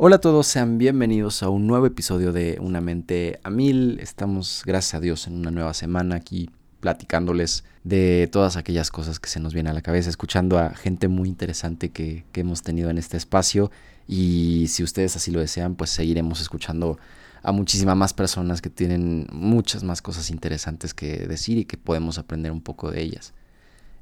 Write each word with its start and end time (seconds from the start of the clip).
Hola 0.00 0.14
a 0.14 0.20
todos, 0.20 0.46
sean 0.46 0.78
bienvenidos 0.78 1.42
a 1.42 1.48
un 1.48 1.66
nuevo 1.66 1.84
episodio 1.84 2.32
de 2.32 2.58
Una 2.60 2.80
mente 2.80 3.40
a 3.42 3.50
mil. 3.50 3.98
Estamos, 3.98 4.62
gracias 4.64 4.94
a 4.94 5.00
Dios, 5.00 5.26
en 5.26 5.34
una 5.34 5.50
nueva 5.50 5.74
semana 5.74 6.14
aquí 6.14 6.50
platicándoles 6.78 7.64
de 7.82 8.28
todas 8.30 8.56
aquellas 8.56 8.92
cosas 8.92 9.18
que 9.18 9.28
se 9.28 9.40
nos 9.40 9.54
vienen 9.54 9.72
a 9.72 9.74
la 9.74 9.82
cabeza, 9.82 10.08
escuchando 10.08 10.56
a 10.56 10.70
gente 10.70 11.08
muy 11.08 11.28
interesante 11.28 11.88
que, 11.88 12.24
que 12.30 12.42
hemos 12.42 12.62
tenido 12.62 12.90
en 12.90 12.98
este 12.98 13.16
espacio 13.16 13.72
y 14.06 14.66
si 14.68 14.84
ustedes 14.84 15.16
así 15.16 15.32
lo 15.32 15.40
desean, 15.40 15.74
pues 15.74 15.90
seguiremos 15.90 16.40
escuchando 16.40 16.96
a 17.42 17.50
muchísimas 17.50 17.96
más 17.96 18.14
personas 18.14 18.62
que 18.62 18.70
tienen 18.70 19.26
muchas 19.32 19.82
más 19.82 20.00
cosas 20.00 20.30
interesantes 20.30 20.94
que 20.94 21.26
decir 21.26 21.58
y 21.58 21.64
que 21.64 21.76
podemos 21.76 22.18
aprender 22.18 22.52
un 22.52 22.60
poco 22.60 22.92
de 22.92 23.02
ellas. 23.02 23.34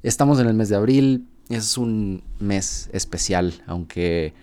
Estamos 0.03 0.39
en 0.39 0.45
el 0.45 0.53
mes 0.53 0.69
de 0.69 0.75
abril, 0.75 1.27
es 1.49 1.75
un 1.75 2.21
mes 2.39 2.87
especial, 2.93 3.63
aunque 3.65 4.35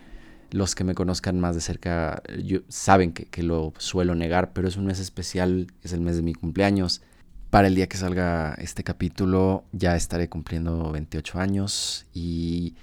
los 0.54 0.76
que 0.76 0.84
me 0.84 0.94
conozcan 0.94 1.40
más 1.40 1.56
de 1.56 1.60
cerca 1.60 2.22
saben 2.68 3.12
que, 3.12 3.42
lo 3.42 3.72
suelo 3.78 4.14
negar, 4.14 4.52
pero 4.52 4.68
es 4.68 4.76
un 4.76 4.86
mes 4.86 5.00
especial, 5.00 5.66
es 5.82 5.92
el 5.92 6.00
mes 6.00 6.14
de 6.14 6.22
mi 6.22 6.32
cumpleaños. 6.32 7.02
Para 7.50 7.66
el 7.66 7.74
día 7.74 7.88
que 7.88 7.96
salga 7.96 8.54
este 8.58 8.84
capítulo 8.84 9.64
ya 9.72 9.96
estaré 9.96 10.28
cumpliendo 10.28 10.92
28 10.92 11.40
años 11.40 12.06
y 12.14 12.76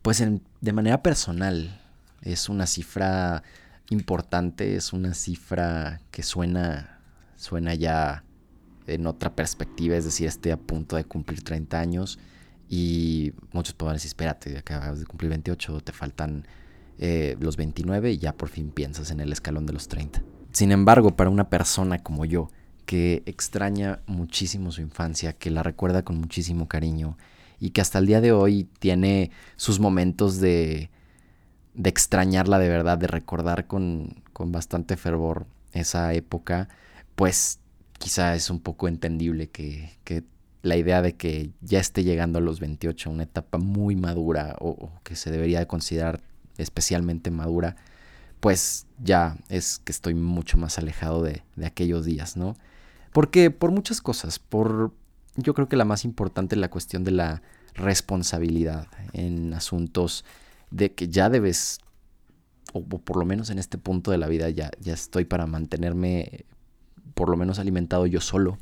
pues 0.00 0.24
de 0.62 0.72
manera 0.72 1.02
personal 1.02 1.78
es 2.22 2.48
una 2.48 2.66
cifra 2.66 3.42
importante, 3.90 4.76
es 4.76 4.94
una 4.94 5.12
cifra 5.12 6.00
que 6.10 6.22
suena, 6.22 7.00
suena 7.36 7.74
ya 7.74 8.24
en 8.86 9.06
otra 9.06 9.36
perspectiva, 9.36 9.94
es 9.94 10.06
decir, 10.06 10.26
estoy 10.26 10.52
a 10.52 10.56
punto 10.56 10.96
de 10.96 11.04
cumplir 11.04 11.44
30 11.44 11.78
años 11.78 12.18
y 12.66 13.34
muchos 13.52 13.74
pueden 13.74 13.96
decir, 13.96 14.08
espérate, 14.08 14.56
acabas 14.56 15.00
de 15.00 15.04
cumplir 15.04 15.28
28, 15.28 15.82
te 15.82 15.92
faltan 15.92 16.46
eh, 17.02 17.34
los 17.40 17.56
29 17.56 18.12
y 18.12 18.18
ya 18.18 18.34
por 18.34 18.50
fin 18.50 18.70
piensas 18.70 19.10
en 19.10 19.20
el 19.20 19.32
escalón 19.32 19.64
de 19.64 19.72
los 19.72 19.88
30. 19.88 20.22
Sin 20.52 20.70
embargo, 20.70 21.16
para 21.16 21.30
una 21.30 21.48
persona 21.48 21.98
como 21.98 22.26
yo, 22.26 22.50
que 22.84 23.22
extraña 23.24 24.00
muchísimo 24.06 24.70
su 24.70 24.82
infancia, 24.82 25.32
que 25.32 25.50
la 25.50 25.62
recuerda 25.62 26.02
con 26.02 26.18
muchísimo 26.18 26.68
cariño 26.68 27.16
y 27.58 27.70
que 27.70 27.80
hasta 27.80 28.00
el 28.00 28.06
día 28.06 28.20
de 28.20 28.32
hoy 28.32 28.68
tiene 28.80 29.30
sus 29.56 29.80
momentos 29.80 30.40
de, 30.40 30.90
de 31.72 31.88
extrañarla 31.88 32.58
de 32.58 32.68
verdad, 32.68 32.98
de 32.98 33.06
recordar 33.06 33.66
con, 33.66 34.22
con 34.34 34.52
bastante 34.52 34.98
fervor 34.98 35.46
esa 35.72 36.12
época, 36.12 36.68
pues 37.14 37.60
quizá 37.98 38.34
es 38.34 38.50
un 38.50 38.60
poco 38.60 38.88
entendible 38.88 39.48
que, 39.48 39.90
que, 40.04 40.22
la 40.62 40.76
idea 40.76 41.00
de 41.00 41.14
que 41.14 41.52
ya 41.62 41.80
esté 41.80 42.04
llegando 42.04 42.38
a 42.38 42.42
los 42.42 42.60
28, 42.60 43.08
una 43.08 43.22
etapa 43.22 43.56
muy 43.56 43.96
madura 43.96 44.56
o, 44.60 44.68
o, 44.68 45.00
que 45.04 45.16
se 45.16 45.30
debería 45.30 45.58
de 45.60 45.66
considerar 45.66 46.20
especialmente 46.60 47.30
madura, 47.30 47.76
pues 48.40 48.86
ya 49.02 49.36
es 49.48 49.78
que 49.78 49.92
estoy 49.92 50.14
mucho 50.14 50.56
más 50.56 50.78
alejado 50.78 51.22
de, 51.22 51.42
aquellos 51.64 52.04
días, 52.04 52.36
¿no? 52.36 52.56
Porque 53.12 53.50
por 53.50 53.70
muchas 53.70 54.00
cosas, 54.00 54.38
por 54.38 54.92
yo 55.36 55.54
creo 55.54 55.68
que 55.68 55.76
la 55.76 55.84
más 55.84 56.04
importante 56.04 56.54
es 56.54 56.60
la 56.60 56.70
cuestión 56.70 57.04
de 57.04 57.12
la 57.12 57.42
responsabilidad 57.74 58.88
en 59.12 59.52
asuntos 59.54 60.24
de 60.70 60.92
que 60.92 61.08
ya 61.08 61.28
debes, 61.28 61.80
o, 62.72 62.82
por 62.82 63.16
lo 63.16 63.24
menos 63.24 63.50
en 63.50 63.58
este 63.58 63.78
punto 63.78 64.10
de 64.10 64.18
la 64.18 64.26
vida 64.26 64.48
ya, 64.50 64.70
ya 64.80 64.94
estoy 64.94 65.24
para 65.24 65.46
mantenerme 65.46 66.46
por 67.14 67.28
lo 67.28 67.36
menos 67.36 67.58
alimentado 67.58 68.06
yo 68.06 68.20
solo 68.20 68.58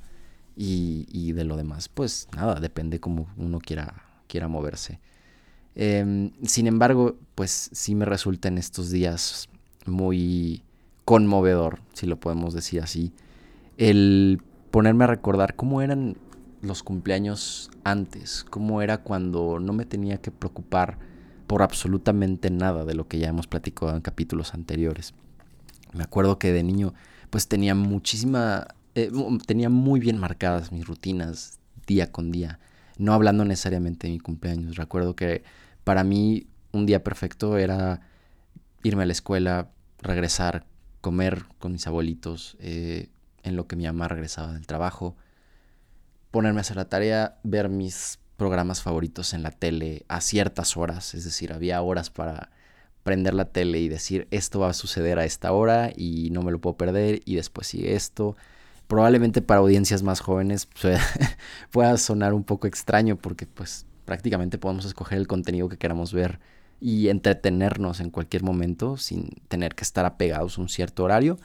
y, 0.56 1.06
y 1.10 1.32
de 1.32 1.44
lo 1.44 1.56
demás, 1.56 1.88
pues 1.88 2.28
nada, 2.34 2.58
depende 2.58 3.00
como 3.00 3.28
uno 3.36 3.60
quiera, 3.60 4.02
quiera 4.26 4.48
moverse. 4.48 5.00
Eh, 5.80 6.32
sin 6.42 6.66
embargo, 6.66 7.16
pues 7.36 7.70
sí 7.72 7.94
me 7.94 8.04
resulta 8.04 8.48
en 8.48 8.58
estos 8.58 8.90
días 8.90 9.48
muy 9.86 10.64
conmovedor, 11.04 11.80
si 11.94 12.06
lo 12.06 12.18
podemos 12.18 12.52
decir 12.52 12.82
así, 12.82 13.12
el 13.76 14.42
ponerme 14.72 15.04
a 15.04 15.06
recordar 15.06 15.54
cómo 15.54 15.80
eran 15.80 16.16
los 16.62 16.82
cumpleaños 16.82 17.70
antes, 17.84 18.44
cómo 18.50 18.82
era 18.82 18.98
cuando 18.98 19.60
no 19.60 19.72
me 19.72 19.86
tenía 19.86 20.20
que 20.20 20.32
preocupar 20.32 20.98
por 21.46 21.62
absolutamente 21.62 22.50
nada 22.50 22.84
de 22.84 22.94
lo 22.94 23.06
que 23.06 23.20
ya 23.20 23.28
hemos 23.28 23.46
platicado 23.46 23.94
en 23.94 24.02
capítulos 24.02 24.54
anteriores. 24.54 25.14
Me 25.94 26.02
acuerdo 26.02 26.40
que 26.40 26.52
de 26.52 26.64
niño 26.64 26.92
pues 27.30 27.46
tenía 27.46 27.76
muchísima, 27.76 28.66
eh, 28.96 29.12
tenía 29.46 29.70
muy 29.70 30.00
bien 30.00 30.18
marcadas 30.18 30.72
mis 30.72 30.86
rutinas 30.86 31.60
día 31.86 32.10
con 32.10 32.32
día, 32.32 32.58
no 32.98 33.14
hablando 33.14 33.44
necesariamente 33.44 34.08
de 34.08 34.14
mi 34.14 34.18
cumpleaños. 34.18 34.76
Recuerdo 34.76 35.14
que 35.14 35.44
para 35.88 36.04
mí 36.04 36.46
un 36.70 36.84
día 36.84 37.02
perfecto 37.02 37.56
era 37.56 38.02
irme 38.82 39.04
a 39.04 39.06
la 39.06 39.12
escuela, 39.12 39.70
regresar, 40.02 40.66
comer 41.00 41.46
con 41.58 41.72
mis 41.72 41.86
abuelitos, 41.86 42.58
eh, 42.60 43.08
en 43.42 43.56
lo 43.56 43.66
que 43.66 43.74
mi 43.74 43.84
mamá 43.86 44.06
regresaba 44.06 44.52
del 44.52 44.66
trabajo, 44.66 45.16
ponerme 46.30 46.58
a 46.58 46.60
hacer 46.60 46.76
la 46.76 46.90
tarea, 46.90 47.38
ver 47.42 47.70
mis 47.70 48.18
programas 48.36 48.82
favoritos 48.82 49.32
en 49.32 49.42
la 49.42 49.50
tele 49.50 50.04
a 50.08 50.20
ciertas 50.20 50.76
horas, 50.76 51.14
es 51.14 51.24
decir, 51.24 51.54
había 51.54 51.80
horas 51.80 52.10
para 52.10 52.50
prender 53.02 53.32
la 53.32 53.46
tele 53.46 53.78
y 53.78 53.88
decir 53.88 54.28
esto 54.30 54.60
va 54.60 54.68
a 54.68 54.74
suceder 54.74 55.18
a 55.18 55.24
esta 55.24 55.52
hora 55.52 55.90
y 55.96 56.28
no 56.32 56.42
me 56.42 56.52
lo 56.52 56.60
puedo 56.60 56.76
perder 56.76 57.22
y 57.24 57.36
después 57.36 57.66
sigue 57.66 57.94
esto. 57.94 58.36
Probablemente 58.88 59.40
para 59.40 59.60
audiencias 59.60 60.02
más 60.02 60.20
jóvenes 60.20 60.68
pueda 61.70 61.96
sonar 61.96 62.34
un 62.34 62.44
poco 62.44 62.66
extraño 62.66 63.16
porque 63.16 63.46
pues 63.46 63.86
prácticamente 64.08 64.56
podemos 64.56 64.86
escoger 64.86 65.18
el 65.18 65.26
contenido 65.26 65.68
que 65.68 65.76
queramos 65.76 66.14
ver 66.14 66.40
y 66.80 67.08
entretenernos 67.08 68.00
en 68.00 68.08
cualquier 68.08 68.42
momento 68.42 68.96
sin 68.96 69.28
tener 69.48 69.74
que 69.74 69.84
estar 69.84 70.06
apegados 70.06 70.56
a 70.56 70.62
un 70.62 70.70
cierto 70.70 71.04
horario. 71.04 71.38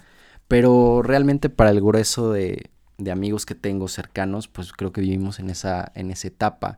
Pero 0.48 1.02
realmente 1.04 1.50
para 1.50 1.72
el 1.72 1.82
grueso 1.82 2.32
de, 2.32 2.72
de 2.98 3.12
amigos 3.12 3.46
que 3.46 3.54
tengo 3.54 3.90
cercanos, 3.90 4.48
pues 4.48 4.72
creo 4.72 4.94
que 4.94 5.02
vivimos 5.02 5.40
en 5.40 5.50
esa, 5.50 5.92
en 5.94 6.10
esa 6.10 6.30
etapa. 6.30 6.78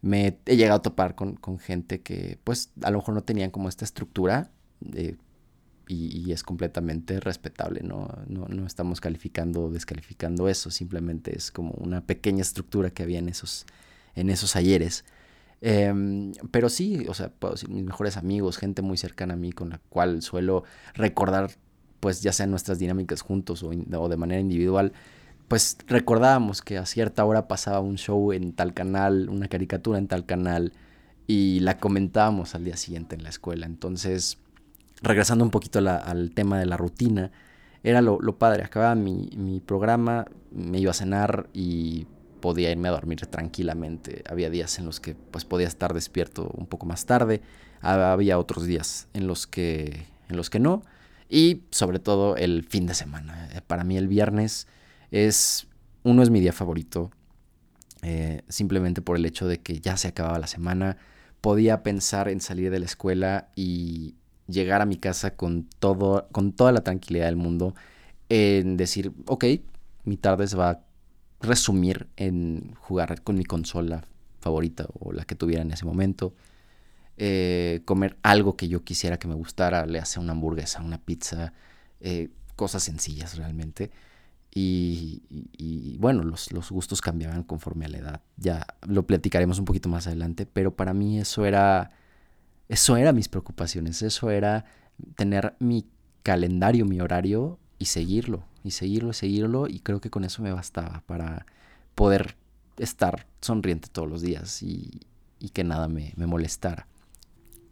Me 0.00 0.38
he 0.46 0.56
llegado 0.56 0.78
a 0.78 0.82
topar 0.82 1.16
con, 1.16 1.34
con 1.34 1.58
gente 1.58 2.02
que 2.02 2.38
pues 2.44 2.70
a 2.80 2.92
lo 2.92 2.98
mejor 2.98 3.14
no 3.14 3.24
tenían 3.24 3.50
como 3.50 3.68
esta 3.68 3.84
estructura 3.84 4.52
y, 4.80 5.16
y, 5.88 6.30
es 6.30 6.44
completamente 6.44 7.18
respetable, 7.18 7.80
¿no? 7.82 8.08
¿no? 8.28 8.46
No 8.46 8.64
estamos 8.64 9.00
calificando 9.00 9.64
o 9.64 9.70
descalificando 9.70 10.48
eso, 10.48 10.70
simplemente 10.70 11.36
es 11.36 11.50
como 11.50 11.72
una 11.72 12.00
pequeña 12.00 12.42
estructura 12.42 12.90
que 12.90 13.02
había 13.02 13.18
en 13.18 13.28
esos, 13.28 13.66
en 14.20 14.30
esos 14.30 14.56
ayeres. 14.56 15.04
Eh, 15.62 16.32
pero 16.50 16.68
sí, 16.68 17.06
o 17.08 17.14
sea, 17.14 17.28
puedo 17.30 17.54
decir, 17.54 17.68
mis 17.68 17.84
mejores 17.84 18.16
amigos, 18.16 18.56
gente 18.56 18.82
muy 18.82 18.96
cercana 18.96 19.34
a 19.34 19.36
mí 19.36 19.52
con 19.52 19.70
la 19.70 19.78
cual 19.88 20.22
suelo 20.22 20.64
recordar, 20.94 21.50
pues 22.00 22.22
ya 22.22 22.32
sean 22.32 22.50
nuestras 22.50 22.78
dinámicas 22.78 23.20
juntos 23.20 23.62
o, 23.62 23.70
de 23.70 24.16
manera 24.16 24.40
individual, 24.40 24.92
pues 25.48 25.76
recordábamos 25.86 26.62
que 26.62 26.78
a 26.78 26.86
cierta 26.86 27.24
hora 27.24 27.48
pasaba 27.48 27.80
un 27.80 27.96
show 27.98 28.32
en 28.32 28.52
tal 28.52 28.72
canal, 28.72 29.28
una 29.28 29.48
caricatura 29.48 29.98
en 29.98 30.06
tal 30.06 30.24
canal, 30.24 30.72
y 31.26 31.60
la 31.60 31.78
comentábamos 31.78 32.54
al 32.54 32.64
día 32.64 32.76
siguiente 32.76 33.14
en 33.16 33.22
la 33.22 33.28
escuela. 33.28 33.66
Entonces, 33.66 34.38
regresando 35.02 35.44
un 35.44 35.50
poquito 35.50 35.78
al 35.78 36.32
tema 36.32 36.58
de 36.58 36.66
la 36.66 36.76
rutina, 36.76 37.30
era 37.82 38.02
lo, 38.02 38.18
lo 38.20 38.38
padre. 38.38 38.64
Acababa 38.64 38.94
mi, 38.94 39.30
mi, 39.36 39.60
programa, 39.60 40.26
me 40.50 40.78
iba 40.78 40.90
a 40.90 40.94
cenar 40.94 41.48
y 41.52 42.06
podía 42.40 42.70
irme 42.70 42.88
a 42.88 42.92
dormir 42.92 43.26
tranquilamente. 43.26 44.24
Había 44.28 44.50
días 44.50 44.78
en 44.78 44.86
los 44.86 45.00
que 45.00 45.14
pues 45.14 45.44
podía 45.44 45.66
estar 45.66 45.94
despierto 45.94 46.50
un 46.56 46.66
poco 46.66 46.86
más 46.86 47.06
tarde, 47.06 47.40
había 47.80 48.38
otros 48.38 48.66
días 48.66 49.08
en 49.14 49.26
los 49.26 49.46
que, 49.46 50.06
en 50.28 50.36
los 50.36 50.50
que 50.50 50.60
no, 50.60 50.82
y 51.28 51.62
sobre 51.70 51.98
todo 51.98 52.36
el 52.36 52.64
fin 52.64 52.86
de 52.86 52.94
semana. 52.94 53.48
Para 53.66 53.84
mí 53.84 53.96
el 53.96 54.08
viernes 54.08 54.66
es, 55.10 55.66
uno 56.02 56.22
es 56.22 56.30
mi 56.30 56.40
día 56.40 56.52
favorito, 56.52 57.10
eh, 58.02 58.42
simplemente 58.48 59.02
por 59.02 59.16
el 59.16 59.26
hecho 59.26 59.46
de 59.46 59.60
que 59.60 59.80
ya 59.80 59.96
se 59.96 60.08
acababa 60.08 60.38
la 60.38 60.46
semana, 60.46 60.96
podía 61.40 61.82
pensar 61.82 62.28
en 62.28 62.40
salir 62.40 62.70
de 62.70 62.80
la 62.80 62.86
escuela 62.86 63.48
y 63.54 64.14
llegar 64.46 64.82
a 64.82 64.86
mi 64.86 64.96
casa 64.96 65.36
con, 65.36 65.68
todo, 65.78 66.28
con 66.32 66.52
toda 66.52 66.72
la 66.72 66.82
tranquilidad 66.82 67.26
del 67.26 67.36
mundo, 67.36 67.74
en 68.28 68.76
decir, 68.76 69.12
ok, 69.26 69.44
mi 70.04 70.16
tarde 70.16 70.46
se 70.46 70.56
va 70.56 70.80
resumir 71.40 72.08
en 72.16 72.74
jugar 72.80 73.22
con 73.22 73.36
mi 73.36 73.44
consola 73.44 74.04
favorita 74.40 74.86
o 74.98 75.12
la 75.12 75.24
que 75.24 75.34
tuviera 75.34 75.62
en 75.62 75.70
ese 75.70 75.84
momento, 75.84 76.34
eh, 77.16 77.82
comer 77.84 78.16
algo 78.22 78.56
que 78.56 78.68
yo 78.68 78.82
quisiera 78.82 79.18
que 79.18 79.28
me 79.28 79.34
gustara, 79.34 79.86
le 79.86 79.98
hace 79.98 80.20
una 80.20 80.32
hamburguesa, 80.32 80.82
una 80.82 80.98
pizza, 80.98 81.52
eh, 82.00 82.30
cosas 82.56 82.82
sencillas 82.82 83.36
realmente. 83.36 83.90
Y, 84.52 85.96
bueno, 86.00 86.24
los, 86.24 86.50
los, 86.50 86.70
gustos 86.72 87.00
cambiaban 87.00 87.44
conforme 87.44 87.84
a 87.84 87.88
la 87.88 87.98
edad. 87.98 88.20
Ya 88.36 88.66
lo 88.88 89.06
platicaremos 89.06 89.60
un 89.60 89.64
poquito 89.64 89.88
más 89.88 90.08
adelante, 90.08 90.44
pero 90.44 90.74
para 90.74 90.92
mí 90.92 91.20
eso 91.20 91.46
era, 91.46 91.90
eso 92.68 92.96
era 92.96 93.12
mis 93.12 93.28
preocupaciones, 93.28 94.02
eso 94.02 94.30
era 94.30 94.64
tener 95.14 95.54
mi 95.60 95.86
calendario, 96.22 96.84
mi 96.84 97.00
horario 97.00 97.58
y 97.78 97.86
seguirlo, 97.86 98.44
y 98.64 98.72
seguirlo, 98.72 99.12
seguirlo, 99.12 99.66
y 99.68 99.80
creo 99.80 100.00
que 100.00 100.10
con 100.10 100.24
eso 100.24 100.42
me 100.42 100.52
bastaba 100.52 101.02
para 101.06 101.46
poder 101.94 102.36
estar 102.78 103.26
sonriente 103.40 103.88
todos 103.90 104.08
los 104.08 104.22
días 104.22 104.62
y, 104.62 105.00
y 105.38 105.50
que 105.50 105.64
nada 105.64 105.88
me, 105.88 106.12
me 106.16 106.26
molestara. 106.26 106.86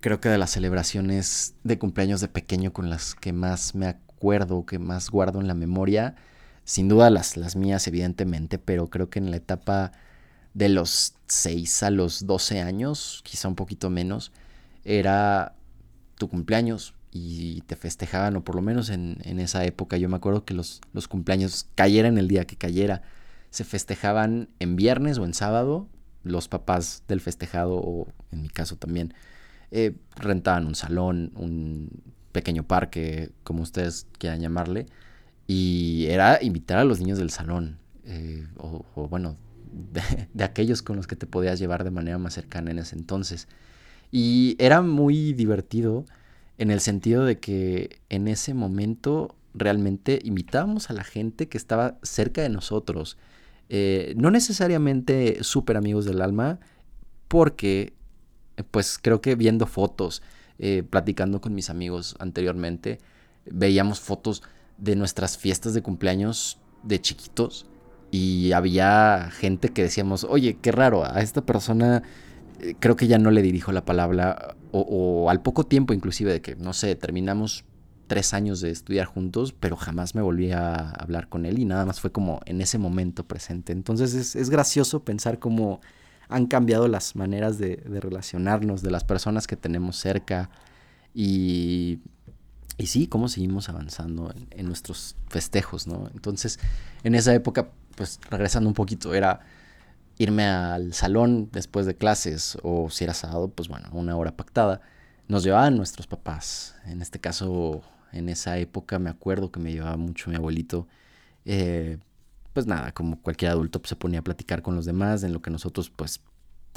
creo 0.01 0.21
que 0.21 0.29
de 0.29 0.39
las 0.39 0.51
celebraciones 0.51 1.55
de 1.65 1.79
cumpleaños 1.79 2.21
de 2.21 2.29
pequeño 2.29 2.73
con 2.73 2.91
las 2.91 3.15
que 3.15 3.33
más 3.33 3.75
me 3.75 3.87
acuerdo, 3.87 4.67
que 4.67 4.79
más 4.79 5.11
guardo 5.11 5.41
en 5.41 5.49
la 5.49 5.55
memoria, 5.55 6.17
sin 6.65 6.89
duda 6.89 7.11
las, 7.11 7.37
las 7.37 7.57
mías 7.57 7.87
evidentemente, 7.89 8.59
pero 8.59 8.89
creo 8.89 9.11
que 9.11 9.19
en 9.19 9.31
la 9.31 9.39
etapa 9.39 9.93
de 10.55 10.69
los 10.69 11.15
6 11.29 11.83
a 11.85 11.91
los 11.91 12.27
12 12.27 12.61
años, 12.61 13.23
quizá 13.25 13.49
un 13.49 13.55
poquito 13.55 13.91
menos, 13.91 14.33
era 14.85 15.55
tu 16.17 16.29
cumpleaños 16.29 16.95
y 17.11 17.63
te 17.63 17.77
festejaban, 17.77 18.37
o 18.37 18.45
por 18.45 18.55
lo 18.55 18.63
menos 18.63 18.91
en, 18.91 19.21
esa 19.41 19.65
época, 19.65 19.97
yo 19.97 20.09
me 20.09 20.17
acuerdo 20.17 20.45
que 20.45 20.55
los, 20.55 20.81
los 20.93 21.09
cumpleaños, 21.09 21.67
cayera 21.75 22.09
en 22.09 22.19
el 22.19 22.29
día 22.29 22.47
que 22.47 22.57
cayera, 22.57 23.03
se 23.51 23.65
festejaban 23.65 24.49
en 24.59 24.77
viernes 24.77 25.19
o 25.19 25.25
en 25.25 25.35
sábado, 25.35 25.89
los 26.23 26.49
papás 26.49 27.03
del 27.09 27.21
festejado, 27.21 27.77
o 27.77 28.09
en 28.31 28.43
mi 28.43 28.49
caso 28.49 28.77
también, 28.77 29.15
eh, 29.71 29.95
rentaban 30.17 30.67
un 30.67 30.75
salón, 30.75 31.33
un 31.35 32.03
pequeño 32.33 32.63
parque, 32.63 33.31
como 33.43 33.63
ustedes 33.63 34.07
quieran 34.19 34.41
llamarle, 34.41 34.87
y 35.47 36.07
era 36.09 36.39
invitar 36.43 36.79
a 36.79 36.85
los 36.85 37.01
niños 37.01 37.19
del 37.19 37.31
salón, 37.31 37.79
eh, 38.05 38.47
o, 38.59 38.85
bueno, 39.09 39.37
de, 40.35 40.45
aquellos 40.45 40.83
con 40.83 40.97
los 40.97 41.07
que 41.07 41.17
te 41.17 41.27
podías 41.27 41.59
llevar 41.59 41.85
de 41.85 41.91
manera 41.91 42.19
más 42.19 42.35
cercana 42.35 42.71
en 42.71 42.79
ese 42.79 42.97
entonces. 42.97 43.49
Y 44.11 44.57
era 44.59 44.83
muy 44.83 45.33
divertido 45.35 46.05
en 46.59 46.71
el 46.71 46.81
sentido 46.81 47.25
de 47.25 47.39
que 47.39 48.01
en 48.09 48.29
ese 48.29 48.53
momento 48.53 49.35
realmente 49.55 50.21
invitábamos 50.25 50.91
a 50.91 50.93
la 50.93 51.05
gente 51.05 51.49
que 51.49 51.59
estaba 51.59 51.99
cerca 52.03 52.43
de 52.43 52.49
nosotros. 52.49 53.17
Eh, 53.69 54.15
no 54.17 54.31
necesariamente 54.31 55.43
súper 55.43 55.77
amigos 55.77 56.05
del 56.05 56.21
alma, 56.21 56.59
porque 57.29 57.95
pues 58.71 58.99
creo 59.01 59.21
que 59.21 59.35
viendo 59.37 59.67
fotos, 59.67 60.23
eh, 60.59 60.83
platicando 60.83 61.41
con 61.41 61.55
mis 61.55 61.71
amigos 61.71 62.17
anteriormente, 62.19 62.99
veíamos 63.47 64.01
fotos 64.01 64.43
de 64.79 64.97
nuestras 64.97 65.39
fiestas 65.39 65.75
de 65.75 65.83
cumpleaños 65.83 66.59
de 66.83 67.01
chiquitos 67.01 67.67
y 68.11 68.53
había 68.53 69.31
gente 69.31 69.69
que 69.69 69.83
decíamos, 69.83 70.25
oye, 70.25 70.59
qué 70.61 70.73
raro, 70.73 71.05
a 71.05 71.21
esta 71.21 71.43
persona 71.43 72.03
eh, 72.61 72.75
creo 72.81 72.97
que 72.97 73.07
ya 73.07 73.19
no 73.19 73.31
le 73.31 73.43
dirijo 73.43 73.71
la 73.71 73.85
palabra 73.85 74.57
o, 74.73 74.81
o, 74.81 75.31
al 75.31 75.43
poco 75.43 75.65
tiempo 75.65 75.95
inclusive 75.95 76.33
de 76.33 76.41
que, 76.41 76.57
no 76.57 76.73
sé, 76.73 76.95
terminamos 76.97 77.65
tres 78.07 78.35
años 78.35 78.61
de 78.61 78.71
estudiar 78.71 79.07
juntos, 79.07 79.55
pero 79.59 79.77
jamás 79.77 80.15
me 80.15 80.23
volví 80.23 80.51
a 80.51 80.91
hablar 80.91 81.29
con 81.29 81.45
él 81.45 81.59
y 81.59 81.65
nada 81.65 81.85
más 81.85 82.01
fue 82.01 82.11
como 82.11 82.41
en 82.47 82.61
ese 82.61 82.79
momento 82.79 83.27
presente. 83.27 83.73
Entonces 83.73 84.15
es, 84.15 84.35
es 84.35 84.51
gracioso 84.51 85.05
pensar 85.05 85.39
cómo 85.39 85.81
han 86.29 86.47
cambiado 86.47 86.89
las 86.89 87.17
maneras 87.17 87.59
de, 87.59 87.83
relacionarnos, 87.87 88.83
de 88.83 88.91
las 88.91 89.05
personas 89.05 89.47
que 89.47 89.57
tenemos 89.57 89.97
cerca 89.97 90.51
y, 91.15 92.01
y 92.77 92.87
sí, 92.87 93.07
cómo 93.07 93.29
seguimos 93.29 93.69
avanzando 93.69 94.33
en, 94.51 94.67
nuestros 94.67 95.17
festejos, 95.29 95.87
¿no? 95.87 96.11
Entonces, 96.13 96.59
en 97.03 97.15
esa 97.15 97.35
época, 97.35 97.71
pues 97.97 98.21
regresando 98.31 98.69
un 98.69 98.75
poquito, 98.75 99.15
era 99.15 99.41
irme 100.19 100.47
al 100.47 100.93
salón 100.93 101.49
después 101.53 101.87
de 101.87 101.97
clases 101.97 102.59
o 102.63 102.91
si 102.91 103.05
era 103.05 103.15
sábado, 103.15 103.49
pues 103.49 103.69
bueno, 103.69 103.89
una 103.93 104.17
hora 104.17 104.37
pactada. 104.37 104.81
Nos 105.29 105.45
llevaban 105.45 105.77
nuestros 105.77 106.07
papás. 106.07 106.75
En 106.87 107.03
este 107.03 107.21
caso, 107.21 107.83
en 108.13 108.29
esa 108.29 108.59
época 108.59 108.99
me 108.99 109.11
acuerdo 109.11 109.53
que 109.53 109.61
me 109.61 109.73
llevaba 109.73 109.97
mucho 109.97 110.31
mi 110.31 110.37
abuelito. 110.37 110.89
Eh, 111.45 111.99
pues 112.53 112.67
nada, 112.67 112.93
como 112.93 113.21
cualquier 113.21 113.53
adulto 113.53 113.81
pues, 113.81 113.91
se 113.91 113.97
ponía 113.97 114.21
a 114.21 114.25
platicar 114.25 114.63
con 114.63 114.75
los 114.75 114.85
demás 114.85 115.23
en 115.23 115.33
lo 115.33 115.41
que 115.41 115.51
nosotros 115.51 115.91
pues 115.91 116.21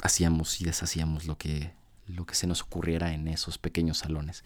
hacíamos 0.02 0.60
y 0.60 0.64
deshacíamos 0.64 1.26
lo 1.26 1.36
que, 1.36 1.72
lo 2.06 2.24
que 2.26 2.34
se 2.34 2.46
nos 2.46 2.62
ocurriera 2.62 3.12
en 3.12 3.26
esos 3.28 3.58
pequeños 3.58 3.98
salones. 3.98 4.44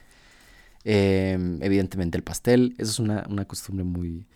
Em, 0.85 1.61
evidentemente 1.63 2.17
el 2.17 2.23
pastel, 2.23 2.75
eso 2.79 2.91
es 2.91 2.99
una, 3.01 3.45
costumbre 3.47 3.85
muy, 3.85 4.27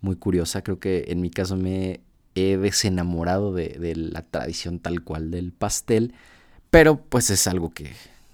muy 0.00 0.16
curiosa. 0.16 0.62
Creo 0.62 0.78
que 0.78 1.06
en 1.08 1.20
mi 1.20 1.30
caso 1.30 1.56
me 1.56 2.00
he 2.34 2.56
desenamorado 2.56 3.52
de, 3.52 3.94
la 3.96 4.22
tradición 4.22 4.78
tal 4.78 5.02
cual 5.02 5.30
del 5.30 5.52
pastel, 5.52 6.14
pero 6.70 7.00
pues 7.00 7.30
es 7.30 7.46
algo 7.46 7.70
que, 7.70 7.92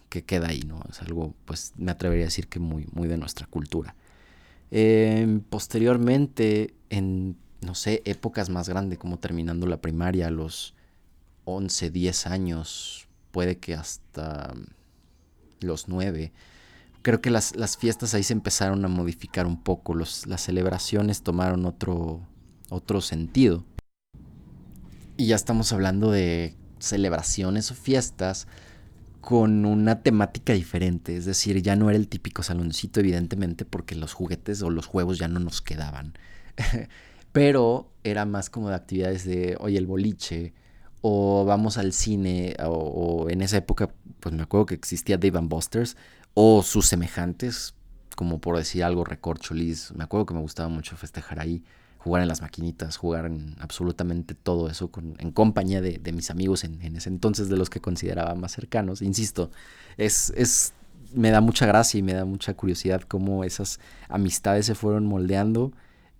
que, 0.08 0.24
queda 0.24 0.48
ahí, 0.48 0.62
¿no? 0.62 0.82
Es 0.88 1.02
algo, 1.02 1.34
pues 1.44 1.72
me 1.76 1.90
atrevería 1.90 2.24
a 2.24 2.28
decir 2.28 2.48
que 2.48 2.58
muy, 2.58 2.86
de 3.08 3.16
nuestra 3.18 3.46
cultura. 3.46 3.94
Em, 4.70 5.40
posteriormente, 5.40 6.74
en 6.88 7.36
no 7.60 7.74
sé, 7.74 8.02
épocas 8.06 8.48
más 8.48 8.68
grandes, 8.68 8.98
como 8.98 9.18
terminando 9.18 9.66
la 9.66 9.82
primaria 9.82 10.28
a 10.28 10.30
los 10.30 10.74
11, 11.44 11.90
10 11.90 12.26
años, 12.26 13.06
puede 13.32 13.58
que 13.58 13.74
hasta 13.74 14.54
los 15.60 15.88
9. 15.88 16.32
Creo 17.02 17.20
que 17.20 17.30
las, 17.30 17.76
fiestas 17.78 18.14
ahí 18.14 18.22
se 18.22 18.32
empezaron 18.32 18.82
a 18.84 18.88
modificar 18.88 19.46
un 19.46 19.62
poco, 19.62 19.94
las 19.94 20.26
celebraciones 20.38 21.22
tomaron 21.22 21.66
otro 21.66 23.00
sentido. 23.02 23.64
Y 25.20 25.26
ya 25.26 25.36
estamos 25.36 25.70
hablando 25.74 26.10
de 26.10 26.54
celebraciones 26.78 27.70
o 27.70 27.74
fiestas 27.74 28.46
con 29.20 29.66
una 29.66 30.02
temática 30.02 30.54
diferente, 30.54 31.14
es 31.14 31.26
decir, 31.26 31.60
ya 31.60 31.76
no 31.76 31.90
era 31.90 31.98
el 31.98 32.08
típico 32.08 32.42
saloncito, 32.42 33.00
evidentemente, 33.00 33.66
porque 33.66 33.94
los 33.96 34.14
juguetes 34.14 34.62
o 34.62 34.70
los 34.70 34.86
juegos 34.86 35.18
ya 35.18 35.28
no 35.28 35.38
nos 35.38 35.60
quedaban. 35.60 36.14
pero 37.32 37.92
era 38.02 38.24
más 38.24 38.48
como 38.48 38.70
de 38.70 38.76
actividades 38.76 39.26
de, 39.26 39.58
oye, 39.60 39.76
el 39.76 39.86
boliche, 39.86 40.54
o 41.02 41.44
vamos 41.44 41.76
al 41.76 41.92
cine, 41.92 42.56
o, 42.64 43.26
en 43.28 43.42
esa 43.42 43.58
época, 43.58 43.90
pues 44.20 44.34
me 44.34 44.44
acuerdo 44.44 44.64
que 44.64 44.74
existía 44.74 45.18
Dave 45.18 45.40
Busters, 45.42 45.98
o 46.32 46.62
sus 46.62 46.86
semejantes, 46.86 47.74
como 48.16 48.40
por 48.40 48.56
decir 48.56 48.84
algo, 48.84 49.04
recorcholis, 49.04 49.92
me 49.94 50.04
acuerdo 50.04 50.24
que 50.24 50.34
me 50.34 50.40
gustaba 50.40 50.70
mucho 50.70 50.96
festejar 50.96 51.40
ahí, 51.40 51.62
jugar 52.00 52.22
en 52.22 52.28
las 52.28 52.40
maquinitas, 52.40 52.96
jugar 52.96 53.26
en 53.26 53.56
absolutamente 53.60 54.34
todo 54.34 54.70
eso 54.70 54.90
con, 54.90 55.16
en 55.18 55.32
compañía 55.32 55.82
de, 55.82 56.12
mis 56.12 56.30
amigos 56.30 56.64
en, 56.64 56.80
en, 56.80 56.96
ese 56.96 57.10
entonces, 57.10 57.50
de 57.50 57.58
los 57.58 57.68
que 57.68 57.80
consideraba 57.80 58.34
más 58.34 58.52
cercanos. 58.52 59.02
Insisto, 59.02 59.50
es, 59.98 60.32
es, 60.34 60.72
me 61.12 61.30
da 61.30 61.42
mucha 61.42 61.66
gracia 61.66 61.98
y 61.98 62.02
me 62.02 62.14
da 62.14 62.24
mucha 62.24 62.54
curiosidad 62.54 63.02
cómo 63.02 63.44
esas 63.44 63.80
amistades 64.08 64.64
se 64.64 64.74
fueron 64.74 65.04
moldeando 65.04 65.72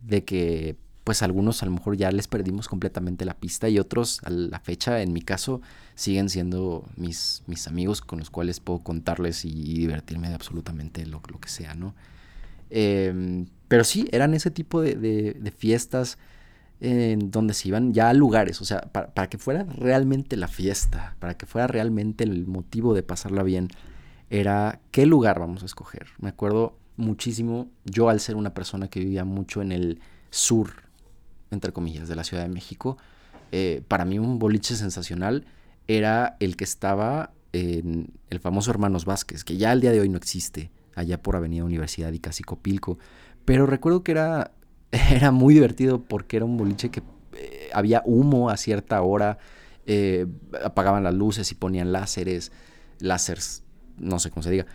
de 0.03 0.23
que 0.23 0.77
pues 1.03 1.23
algunos 1.23 1.62
a 1.62 1.67
lo 1.67 1.73
mejor 1.73 1.97
ya 1.97 2.12
les 2.12 2.29
perdimos 2.29 2.69
completamente 2.69 3.25
la 3.25 3.35
pista 3.35 3.71
y 3.71 3.79
otros 3.79 4.21
a 4.23 4.31
la 4.31 4.61
fecha, 4.61 5.00
en 5.00 5.15
mi 5.15 5.23
caso, 5.23 5.62
siguen 5.94 6.29
siendo 6.29 6.85
mis, 6.97 7.43
mis 7.47 7.67
amigos 7.67 8.03
con 8.03 8.19
los 8.19 8.29
cuales 8.29 8.61
puedo 8.61 8.81
contarles 8.81 9.47
y, 9.47 9.50
divertirme 9.79 10.29
de 10.29 10.35
absolutamente 10.35 11.06
lo, 11.06 11.23
lo, 11.27 11.41
que 11.41 11.49
sea, 11.49 11.75
¿no? 11.75 11.94
Em, 12.69 13.47
pero 13.70 13.84
sí, 13.84 14.08
eran 14.11 14.34
ese 14.34 14.50
tipo 14.50 14.82
de, 14.82 14.96
de, 14.96 15.50
fiestas 15.53 16.19
en 16.81 17.31
donde 17.31 17.55
se 17.55 17.69
iban 17.69 17.94
ya 17.94 18.10
a 18.10 18.12
lugares, 18.15 18.60
o 18.60 18.65
sea, 18.65 18.81
para, 18.81 19.31
que 19.31 19.39
fuera 19.39 19.65
realmente 19.65 20.36
la 20.36 20.48
fiesta, 20.48 21.15
para 21.20 21.36
que 21.36 21.46
fuera 21.46 21.69
realmente 21.69 22.24
el 22.24 22.46
motivo 22.46 22.94
de 22.94 23.03
pasarla 23.03 23.43
bien, 23.44 23.69
era 24.29 24.81
qué 24.91 25.06
lugar 25.06 25.39
vamos 25.39 25.62
a 25.62 25.67
escoger. 25.67 26.08
Me 26.19 26.31
acuerdo 26.31 26.77
muchísimo, 26.96 27.70
yo 27.84 28.08
al 28.08 28.20
ser 28.20 28.34
una 28.34 28.55
persona 28.55 28.89
que 28.89 29.00
vivía 29.00 29.24
mucho 29.24 29.62
en 29.62 29.70
el 29.70 30.00
sur 30.31 30.91
entre 31.53 31.72
comillas, 31.72 32.08
de 32.08 32.17
la 32.17 32.24
Ciudad 32.24 32.43
de 32.43 32.48
México, 32.48 32.96
eh, 33.53 33.82
para 33.89 34.05
mí 34.05 34.19
un 34.19 34.39
boliche 34.41 34.74
sensacional 34.77 35.46
era 35.89 36.36
el 36.41 36.56
que 36.56 36.65
estaba 36.65 37.32
en 37.53 38.12
el 38.31 38.41
famoso 38.41 38.70
Hermanos 38.70 39.05
Vázquez, 39.05 39.44
que 39.44 39.56
ya 39.56 39.72
al 39.72 39.81
día 39.81 39.93
de 39.93 40.00
hoy 40.00 40.08
no 40.08 40.17
existe, 40.17 40.70
allá 40.94 41.20
por 41.20 41.36
Avenida 41.36 41.65
Universidad 41.65 42.12
y 42.12 42.20
casi 42.20 42.43
Copilco. 42.44 42.98
Pero 43.44 43.67
recuerdo 43.67 44.03
que 44.03 44.13
era, 44.13 44.53
era 44.91 45.31
muy 45.31 45.55
divertido 45.55 46.03
porque 46.03 46.37
era 46.37 46.44
un 46.44 46.56
boliche 46.56 46.91
que 46.91 47.03
eh, 47.35 47.70
había 47.73 48.03
humo 48.05 48.51
a 48.51 48.56
cierta 48.56 49.01
hora, 49.03 49.39
eh, 49.87 50.27
apagaban 50.65 51.05
las 51.05 51.15
luces 51.15 51.51
y 51.53 51.55
ponían 51.55 51.93
láseres, 51.93 52.53
láseres, 52.99 53.63
no 53.99 54.19
sé 54.19 54.31
cómo 54.31 54.43
se 54.43 54.51
diga. 54.51 54.67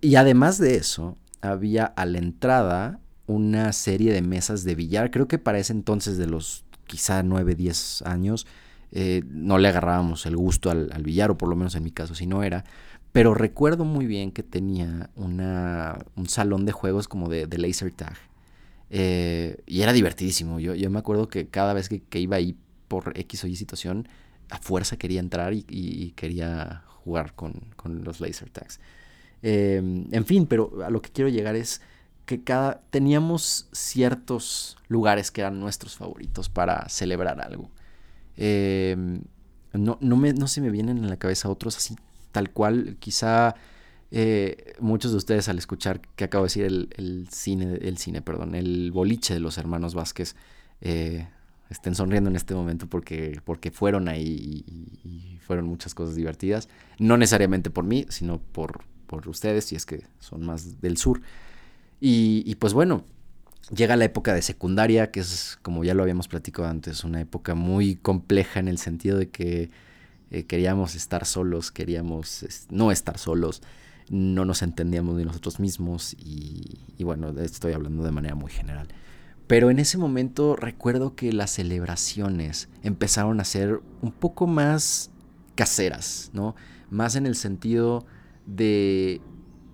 y 0.00 0.14
además 0.14 0.58
de 0.58 0.76
eso, 0.76 1.16
había 1.40 1.84
a 1.84 2.06
la 2.06 2.18
entrada 2.18 3.00
una 3.26 3.72
serie 3.72 4.12
de 4.12 4.22
mesas 4.22 4.64
de 4.64 4.74
billar. 4.74 5.10
Creo 5.10 5.28
que 5.28 5.38
para 5.38 5.58
ese 5.58 5.72
entonces 5.72 6.16
de 6.16 6.26
los 6.26 6.64
quizá 6.86 7.22
9, 7.22 7.54
10 7.54 8.02
años 8.02 8.46
eh, 8.90 9.22
no 9.26 9.58
le 9.58 9.68
agarrábamos 9.68 10.26
el 10.26 10.36
gusto 10.36 10.70
al, 10.70 10.90
billar, 11.02 11.30
o 11.30 11.38
por 11.38 11.48
lo 11.48 11.56
menos 11.56 11.74
en 11.74 11.82
mi 11.82 11.90
caso 11.90 12.14
si 12.14 12.26
no 12.26 12.42
era. 12.42 12.64
Pero 13.12 13.34
recuerdo 13.34 13.84
muy 13.84 14.06
bien 14.06 14.32
que 14.32 14.42
tenía 14.42 15.10
una, 15.16 15.98
un 16.16 16.28
salón 16.28 16.64
de 16.64 16.72
juegos 16.72 17.08
como 17.08 17.28
de, 17.28 17.46
de 17.46 17.58
laser 17.58 17.92
tag. 17.92 18.16
Eh, 18.88 19.62
y 19.66 19.82
era 19.82 19.92
divertidísimo. 19.92 20.58
Yo, 20.58 20.74
yo 20.74 20.90
me 20.90 20.98
acuerdo 20.98 21.28
que 21.28 21.48
cada 21.48 21.74
vez 21.74 21.88
que, 21.88 22.18
iba 22.18 22.36
ahí 22.36 22.56
por 22.88 23.12
X 23.18 23.44
o 23.44 23.46
Y 23.46 23.56
situación, 23.56 24.08
a 24.50 24.58
fuerza 24.58 24.96
quería 24.96 25.20
entrar 25.20 25.52
y, 25.54 26.12
quería 26.16 26.82
jugar 26.86 27.34
con, 27.34 27.54
los 28.02 28.20
laser 28.20 28.48
tags. 28.48 28.80
Eh, 29.42 29.76
en 30.10 30.24
fin, 30.24 30.46
pero 30.46 30.82
a 30.84 30.88
lo 30.88 31.02
que 31.02 31.10
quiero 31.10 31.28
llegar 31.28 31.54
es 31.54 31.82
que 32.24 32.42
cada 32.42 32.80
teníamos 32.90 33.68
ciertos 33.72 34.78
lugares 34.88 35.30
que 35.30 35.42
eran 35.42 35.60
nuestros 35.60 35.96
favoritos 35.96 36.48
para 36.48 36.88
celebrar 36.88 37.40
algo. 37.42 37.70
Em, 38.36 39.22
no, 39.72 39.98
no, 40.00 40.16
me, 40.16 40.32
no 40.32 40.46
se 40.48 40.60
me 40.60 40.70
vienen 40.70 40.98
en 40.98 41.08
la 41.10 41.16
cabeza 41.16 41.48
otros 41.50 41.76
así 41.76 41.96
tal 42.32 42.50
cual, 42.50 42.96
quizá 42.98 43.54
eh, 44.10 44.74
muchos 44.78 45.12
de 45.12 45.16
ustedes 45.16 45.48
al 45.48 45.56
escuchar 45.56 46.00
que 46.16 46.24
acabo 46.24 46.44
de 46.44 46.46
decir 46.46 46.64
el, 46.64 47.28
cine, 47.30 47.78
el 47.80 47.96
cine, 47.96 48.20
perdón, 48.20 48.54
el 48.54 48.92
boliche 48.92 49.32
de 49.32 49.40
los 49.40 49.56
hermanos 49.56 49.94
Vázquez, 49.94 50.36
eh, 50.82 51.28
estén 51.70 51.94
sonriendo 51.94 52.28
en 52.28 52.36
este 52.36 52.54
momento 52.54 52.86
porque, 52.86 53.40
porque 53.44 53.70
fueron 53.70 54.08
ahí 54.08 54.64
y, 54.66 55.38
fueron 55.40 55.66
muchas 55.66 55.94
cosas 55.94 56.14
divertidas. 56.14 56.68
No 56.98 57.16
necesariamente 57.16 57.68
por 57.68 57.84
mí, 57.84 58.06
sino 58.10 58.38
por, 58.38 58.84
por 59.06 59.28
ustedes, 59.28 59.64
si 59.64 59.76
es 59.76 59.84
que 59.84 60.04
son 60.20 60.46
más 60.46 60.80
del 60.80 60.96
sur. 60.96 61.20
Y, 62.00 62.54
pues 62.56 62.74
bueno, 62.74 63.04
llega 63.74 63.96
la 63.96 64.04
época 64.04 64.34
de 64.34 64.42
secundaria, 64.42 65.10
que 65.10 65.20
es, 65.20 65.58
como 65.62 65.84
ya 65.84 65.94
lo 65.94 66.02
habíamos 66.02 66.28
platicado 66.28 66.68
antes, 66.68 67.02
una 67.02 67.20
época 67.20 67.54
muy 67.54 67.96
compleja 67.96 68.60
en 68.60 68.68
el 68.68 68.78
sentido 68.78 69.18
de 69.18 69.30
que 69.30 69.70
eh, 70.32 70.44
queríamos 70.44 70.94
estar 70.94 71.26
solos, 71.26 71.70
queríamos 71.70 72.66
no 72.70 72.90
estar 72.90 73.18
solos, 73.18 73.62
no 74.08 74.46
nos 74.46 74.62
entendíamos 74.62 75.18
de 75.18 75.26
nosotros 75.26 75.60
mismos 75.60 76.14
y, 76.14 76.80
y 76.96 77.04
bueno, 77.04 77.28
estoy 77.38 77.74
hablando 77.74 78.02
de 78.02 78.12
manera 78.12 78.34
muy 78.34 78.50
general. 78.50 78.88
Pero 79.46 79.68
en 79.70 79.78
ese 79.78 79.98
momento 79.98 80.56
recuerdo 80.56 81.14
que 81.14 81.34
las 81.34 81.50
celebraciones 81.50 82.70
empezaron 82.82 83.40
a 83.40 83.44
ser 83.44 83.82
un 84.00 84.10
poco 84.10 84.46
más 84.46 85.10
caseras, 85.54 86.30
¿no? 86.32 86.56
Más 86.88 87.14
en 87.14 87.26
el 87.26 87.36
sentido 87.36 88.06
de 88.46 89.20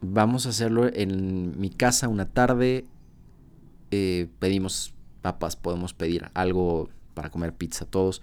vamos 0.00 0.46
a 0.46 0.48
hacerlo 0.48 0.92
en 0.92 1.56
mi 1.60 1.70
casa 1.70 2.08
una 2.08 2.28
tarde, 2.28 2.84
eh, 3.92 4.26
pedimos 4.40 4.92
papas, 5.22 5.54
podemos 5.54 5.94
pedir 5.94 6.30
algo 6.34 6.88
para 7.14 7.30
comer 7.30 7.54
pizza 7.54 7.84
todos 7.84 8.22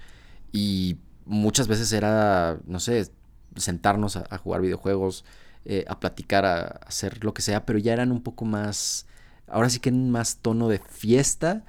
y 0.51 0.97
muchas 1.25 1.67
veces 1.67 1.91
era, 1.91 2.59
no 2.65 2.79
sé, 2.79 3.11
sentarnos 3.55 4.15
a, 4.17 4.37
jugar 4.37 4.61
videojuegos, 4.61 5.25
eh, 5.65 5.85
a 5.87 5.99
platicar, 5.99 6.45
a 6.45 6.65
hacer 6.85 7.23
lo 7.23 7.33
que 7.33 7.41
sea, 7.41 7.65
pero 7.65 7.79
ya 7.79 7.93
eran 7.93 8.11
un 8.11 8.21
poco 8.21 8.45
más 8.45 9.07
ahora 9.47 9.69
sí 9.69 9.79
que 9.79 9.89
en 9.89 10.09
más 10.09 10.37
tono 10.37 10.69
de 10.69 10.79
fiesta, 10.79 11.65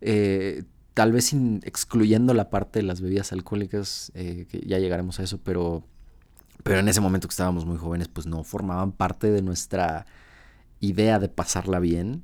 eh, 0.00 0.64
tal 0.94 1.12
vez 1.12 1.32
excluyendo 1.62 2.34
la 2.34 2.50
parte 2.50 2.80
de 2.80 2.84
las 2.84 3.00
bebidas 3.00 3.32
alcohólicas, 3.32 4.12
eh, 4.14 4.46
que 4.50 4.60
ya 4.60 4.78
llegaremos 4.78 5.18
a 5.20 5.24
eso, 5.24 5.38
pero, 5.42 5.84
pero 6.62 6.78
en 6.80 6.88
ese 6.88 7.00
momento 7.00 7.28
que 7.28 7.32
estábamos 7.32 7.64
muy 7.64 7.78
jóvenes, 7.78 8.08
pues 8.08 8.26
no 8.26 8.44
formaban 8.44 8.92
parte 8.92 9.30
de 9.30 9.42
nuestra 9.42 10.06
idea 10.80 11.18
de 11.18 11.28
pasarla 11.28 11.80
bien. 11.80 12.22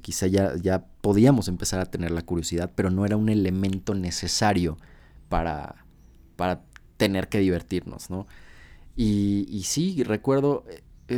Quizá 0.00 0.26
ya, 0.26 0.56
ya 0.56 0.84
podíamos 1.00 1.46
empezar 1.48 1.80
a 1.80 1.86
tener 1.86 2.10
la 2.10 2.22
curiosidad, 2.22 2.72
pero 2.74 2.90
no 2.90 3.04
era 3.04 3.16
un 3.16 3.28
elemento 3.28 3.94
necesario 3.94 4.78
para, 5.28 5.84
para 6.38 6.62
tener 6.96 7.28
que 7.28 7.40
divertirnos, 7.40 8.10
¿no? 8.10 8.28
Y, 8.96 9.62
sí, 9.64 10.02
recuerdo 10.04 10.64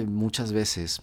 muchas 0.07 0.53
veces 0.53 1.03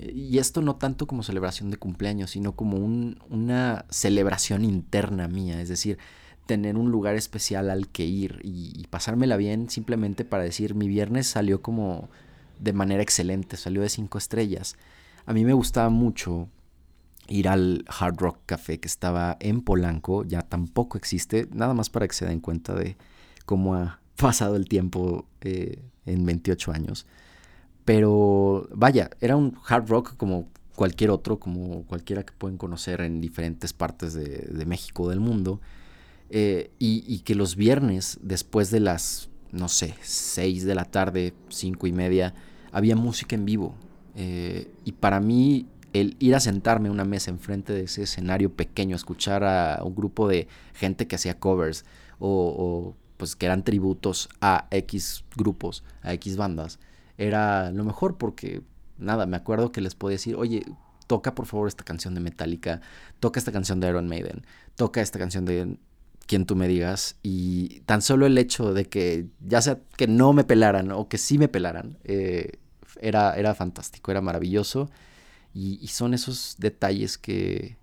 y 0.00 0.38
esto 0.38 0.60
no 0.60 0.76
tanto 0.76 1.06
como 1.06 1.22
celebración 1.22 1.70
de 1.70 1.76
cumpleaños, 1.76 2.30
sino 2.30 2.52
como 2.52 2.76
una 2.78 3.84
celebración 3.90 4.64
interna 4.64 5.28
mía, 5.28 5.60
es 5.60 5.68
decir, 5.68 5.98
tener 6.46 6.76
un 6.76 6.90
lugar 6.90 7.14
especial 7.14 7.70
al 7.70 7.88
que 7.88 8.04
ir 8.04 8.40
y, 8.42 8.86
pasármela 8.90 9.36
bien 9.36 9.70
simplemente 9.70 10.24
para 10.24 10.44
decir 10.44 10.74
mi 10.74 10.88
viernes 10.88 11.26
salió 11.26 11.62
como 11.62 12.08
de 12.60 12.72
manera 12.72 13.02
excelente, 13.02 13.56
salió 13.56 13.82
de 13.82 13.88
cinco 13.88 14.18
estrellas. 14.18 14.76
A 15.26 15.32
mí 15.32 15.44
me 15.44 15.54
gustaba 15.54 15.88
mucho 15.88 16.48
ir 17.28 17.48
al 17.48 17.84
Hard 17.88 18.16
Rock 18.18 18.38
Café 18.46 18.78
que 18.78 18.88
estaba 18.88 19.36
en 19.40 19.62
Polanco, 19.62 20.24
ya 20.24 20.42
tampoco 20.42 20.98
existe, 20.98 21.48
nada 21.52 21.74
más 21.74 21.88
para 21.88 22.06
que 22.06 22.14
se 22.14 22.26
den 22.26 22.40
cuenta 22.40 22.74
de 22.74 22.96
cómo 23.44 23.74
ha 23.74 24.00
pasado 24.16 24.56
el 24.56 24.68
tiempo 24.68 25.26
eh, 25.40 25.82
en 26.06 26.24
28 26.24 26.72
años. 26.72 27.06
Pero 27.84 28.68
vaya, 28.72 29.10
era 29.20 29.36
un 29.36 29.58
hard 29.66 29.88
rock 29.88 30.16
como 30.16 30.48
cualquier 30.74 31.10
otro, 31.10 31.38
como 31.38 31.84
cualquiera 31.84 32.24
que 32.24 32.32
pueden 32.32 32.56
conocer 32.56 33.00
en 33.00 33.20
diferentes 33.20 33.72
partes 33.72 34.14
de, 34.14 34.64
México, 34.66 35.10
del 35.10 35.20
mundo. 35.20 35.60
Eh, 36.30 36.70
y, 36.78 37.18
que 37.20 37.34
los 37.34 37.54
viernes, 37.54 38.18
después 38.22 38.70
de 38.70 38.80
las, 38.80 39.28
no 39.52 39.68
sé, 39.68 39.94
6 40.02 40.64
de 40.64 40.74
la 40.74 40.84
tarde, 40.84 41.34
cinco 41.48 41.86
y 41.86 41.92
media, 41.92 42.34
había 42.72 42.96
música 42.96 43.36
en 43.36 43.44
vivo. 43.44 43.74
Eh, 44.16 44.72
y 44.84 44.92
para 44.92 45.20
mí, 45.20 45.66
el 45.92 46.16
ir 46.18 46.34
a 46.34 46.40
sentarme 46.40 46.88
a 46.88 46.92
una 46.92 47.04
mesa 47.04 47.30
enfrente 47.30 47.72
de 47.72 47.82
ese 47.82 48.02
escenario 48.02 48.52
pequeño, 48.52 48.96
escuchar 48.96 49.44
a 49.44 49.82
un 49.84 49.94
grupo 49.94 50.26
de 50.26 50.48
gente 50.72 51.06
que 51.06 51.16
hacía 51.16 51.38
covers 51.38 51.84
o 52.18 52.96
pues 53.16 53.36
que 53.36 53.46
eran 53.46 53.62
tributos 53.64 54.28
a 54.40 54.66
X 54.70 55.24
grupos, 55.36 55.84
a 56.02 56.12
X 56.14 56.36
bandas, 56.36 56.78
era 57.18 57.70
lo 57.70 57.84
mejor 57.84 58.18
porque, 58.18 58.62
nada, 58.98 59.26
me 59.26 59.36
acuerdo 59.36 59.72
que 59.72 59.80
les 59.80 59.94
podía 59.94 60.14
decir, 60.14 60.36
oye, 60.36 60.64
toca 61.06 61.34
por 61.34 61.46
favor 61.46 61.68
esta 61.68 61.84
canción 61.84 62.14
de 62.14 62.20
Metallica, 62.20 62.80
toca 63.20 63.38
esta 63.38 63.52
canción 63.52 63.80
de 63.80 63.88
Iron 63.88 64.08
Maiden, 64.08 64.44
toca 64.76 65.00
esta 65.00 65.18
canción 65.18 65.44
de 65.44 65.78
quien 66.26 66.46
tú 66.46 66.56
me 66.56 66.68
digas 66.68 67.16
y 67.22 67.80
tan 67.80 68.02
solo 68.02 68.26
el 68.26 68.38
hecho 68.38 68.72
de 68.72 68.86
que 68.86 69.26
ya 69.40 69.60
sea 69.60 69.80
que 69.96 70.06
no 70.06 70.32
me 70.32 70.44
pelaran 70.44 70.90
o 70.90 71.08
que 71.08 71.18
sí 71.18 71.38
me 71.38 71.48
pelaran, 71.48 71.98
eh, 72.04 72.52
era, 73.00 73.34
era 73.36 73.54
fantástico, 73.54 74.10
era 74.10 74.20
maravilloso 74.20 74.90
y, 75.52 75.86
son 75.88 76.14
esos 76.14 76.56
detalles 76.58 77.18
que, 77.18 77.76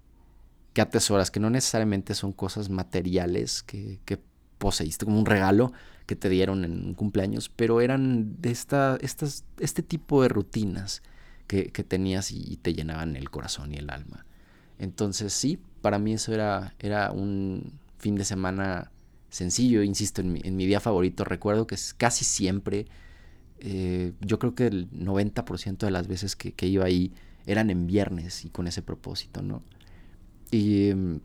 que 0.74 0.82
atesoras, 0.82 1.32
que 1.32 1.40
no 1.40 1.50
necesariamente 1.50 2.16
son 2.16 2.34
cosas 2.34 2.70
materiales 2.70 3.64
que, 3.64 4.00
que 4.04 4.20
poseíste 4.62 5.06
como 5.06 5.18
un 5.18 5.26
regalo, 5.26 5.74
que 6.06 6.16
te 6.16 6.30
dieron 6.30 6.64
en 6.64 6.86
un 6.86 6.94
cumpleaños, 6.94 7.50
pero 7.50 7.82
eran 7.82 8.40
de 8.40 8.52
esta, 8.52 8.98
estas, 9.02 9.44
este 9.60 9.82
tipo 9.82 10.22
de 10.22 10.30
rutinas 10.30 11.02
que, 11.48 11.70
tenías 11.84 12.32
y 12.32 12.58
te 12.62 12.74
llenaban 12.74 13.16
el 13.18 13.30
corazón 13.30 13.74
y 13.74 13.78
el 13.78 13.90
alma. 13.90 14.26
Entonces 14.78 15.34
sí, 15.34 15.60
para 15.82 16.00
mí 16.00 16.14
eso 16.14 16.34
era, 16.34 16.76
era 16.80 17.12
un 17.12 17.74
fin 17.98 18.16
de 18.16 18.24
semana 18.24 18.92
sencillo, 19.30 19.82
insisto, 19.82 20.22
en 20.22 20.34
mi, 20.34 20.42
en 20.44 20.56
mi 20.56 20.68
día 20.68 20.80
favorito. 20.80 21.24
Recuerdo 21.24 21.66
que 21.66 21.76
casi 21.98 22.24
siempre, 22.24 22.86
eh, 23.60 24.14
yo 24.22 24.38
creo 24.40 24.54
que 24.54 24.68
el 24.68 24.92
90% 24.92 25.78
de 25.78 25.92
las 25.92 26.08
veces 26.08 26.36
que, 26.36 26.68
iba 26.68 26.86
ahí 26.86 27.12
eran 27.48 27.72
en 27.72 27.88
viernes 27.88 28.46
y 28.46 28.50
con 28.50 28.68
ese 28.68 28.82
propósito, 28.82 29.42
¿no? 29.42 29.64
Y 30.52 30.94
mm, 30.94 31.20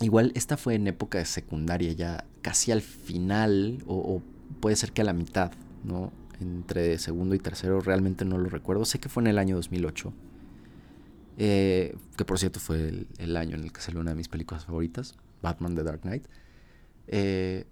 igual 0.00 0.32
esta 0.34 0.56
fue 0.56 0.74
en 0.74 0.86
época 0.86 1.18
de 1.18 1.24
secundaria 1.24 1.92
ya 1.92 2.24
casi 2.42 2.72
al 2.72 2.82
final, 2.82 3.82
o, 3.86 4.22
puede 4.60 4.76
ser 4.76 4.92
que 4.92 5.02
a 5.02 5.04
la 5.04 5.12
mitad, 5.12 5.52
¿no? 5.84 6.12
Entre 6.40 6.98
segundo 6.98 7.34
y 7.34 7.38
tercero, 7.38 7.80
realmente 7.80 8.24
no 8.24 8.38
lo 8.38 8.48
recuerdo. 8.48 8.84
Sé 8.84 8.98
que 8.98 9.08
fue 9.08 9.22
en 9.22 9.28
el 9.28 9.38
año 9.38 9.56
2008. 9.56 10.12
Eh, 11.42 11.96
que 12.16 12.24
por 12.24 12.38
cierto 12.38 12.60
fue 12.60 13.06
el, 13.18 13.36
año 13.36 13.56
en 13.56 13.64
el 13.64 13.72
que 13.72 13.80
salió 13.80 14.00
una 14.00 14.10
de 14.10 14.16
mis 14.16 14.28
películas 14.28 14.64
favoritas, 14.64 15.16
Batman 15.42 15.74
The 15.74 15.82
Dark 15.82 16.00
Knight. 16.00 16.26
Eh, 17.06 17.66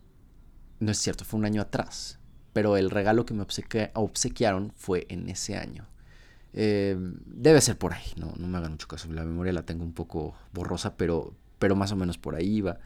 no 0.80 0.90
es 0.90 0.98
cierto, 0.98 1.24
fue 1.24 1.38
un 1.38 1.46
año 1.46 1.62
atrás. 1.62 2.18
Pero 2.52 2.76
el 2.76 2.90
regalo 2.90 3.24
que 3.24 3.34
me 3.34 3.42
obsequiaron 3.94 4.72
fue 4.74 5.06
en 5.08 5.28
ese 5.28 5.56
año. 5.56 5.86
Eh, 6.54 6.96
debe 7.26 7.60
ser 7.60 7.78
por 7.78 7.92
ahí, 7.92 8.06
no, 8.16 8.32
no 8.36 8.48
me 8.48 8.58
hagan 8.58 8.72
mucho 8.72 8.88
caso. 8.88 9.10
La 9.12 9.24
memoria 9.24 9.52
la 9.52 9.64
tengo 9.64 9.84
un 9.84 9.92
poco 9.92 10.34
borrosa, 10.52 10.96
pero, 10.96 11.34
pero 11.58 11.76
más 11.76 11.92
o 11.92 11.96
menos 11.96 12.18
por 12.18 12.34
ahí 12.34 12.56
iba 12.56 12.78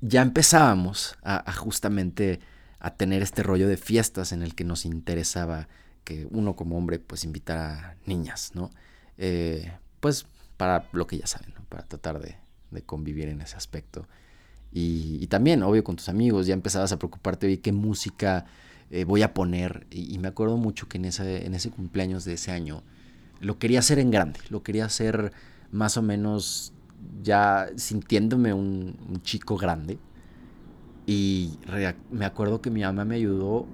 ya 0.00 0.22
empezábamos 0.22 1.16
a, 1.22 1.52
justamente 1.52 2.40
a 2.78 2.94
tener 2.94 3.22
este 3.22 3.42
rollo 3.42 3.68
de 3.68 3.76
fiestas 3.76 4.32
en 4.32 4.42
el 4.42 4.54
que 4.54 4.64
nos 4.64 4.84
interesaba 4.84 5.68
que 6.04 6.26
uno 6.30 6.54
como 6.54 6.76
hombre 6.76 6.98
pues 6.98 7.24
invitara 7.24 7.96
niñas, 8.04 8.52
¿no? 8.54 8.70
Eh, 9.16 9.72
pues 10.00 10.26
para 10.56 10.86
lo 10.92 11.06
que 11.06 11.18
ya 11.18 11.26
saben, 11.26 11.54
¿no? 11.54 11.64
Para 11.64 11.84
tratar 11.84 12.20
de, 12.20 12.36
convivir 12.86 13.28
en 13.28 13.40
ese 13.40 13.56
aspecto. 13.56 14.08
Y, 14.72 15.28
también, 15.28 15.62
obvio, 15.62 15.84
con 15.84 15.94
tus 15.94 16.08
amigos, 16.08 16.48
ya 16.48 16.54
empezabas 16.54 16.90
a 16.90 16.98
preocuparte 16.98 17.46
de 17.46 17.60
qué 17.60 17.70
música 17.70 18.46
eh, 18.90 19.04
voy 19.04 19.22
a 19.22 19.32
poner. 19.32 19.86
Y, 19.90 20.18
me 20.18 20.26
acuerdo 20.26 20.56
mucho 20.56 20.88
que 20.88 20.98
en 20.98 21.04
ese, 21.04 21.46
en 21.46 21.54
ese 21.54 21.70
cumpleaños 21.70 22.24
de 22.24 22.32
ese 22.32 22.50
año 22.50 22.82
lo 23.40 23.60
quería 23.60 23.78
hacer 23.78 24.00
en 24.00 24.10
grande, 24.10 24.40
lo 24.50 24.64
quería 24.64 24.86
hacer 24.86 25.32
más 25.70 25.96
o 25.96 26.02
menos 26.02 26.72
ya 27.22 27.68
sintiéndome 27.76 28.52
un, 28.52 29.20
chico 29.22 29.56
grande. 29.56 29.98
Y 31.06 31.58
me 32.10 32.24
acuerdo 32.24 32.62
que 32.62 32.70
mi 32.70 32.82
mamá 32.82 33.04
me 33.04 33.16
ayudó 33.16 33.66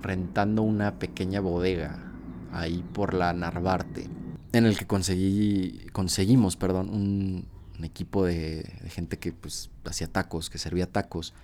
rentando 0.00 0.62
una 0.62 0.98
pequeña 0.98 1.40
bodega 1.40 2.12
ahí 2.52 2.84
por 2.92 3.14
la 3.14 3.32
Narvarte, 3.32 4.08
en 4.52 4.66
el 4.66 4.76
que 4.76 4.86
conseguí, 4.86 5.86
conseguimos, 5.92 6.56
perdón, 6.56 6.90
un, 6.90 7.46
equipo 7.82 8.24
de, 8.24 8.64
gente 8.90 9.18
que 9.18 9.32
pues 9.32 9.70
hacía 9.84 10.06
tacos, 10.06 10.50
que 10.50 10.58
servía 10.58 10.86
tacos. 10.86 11.34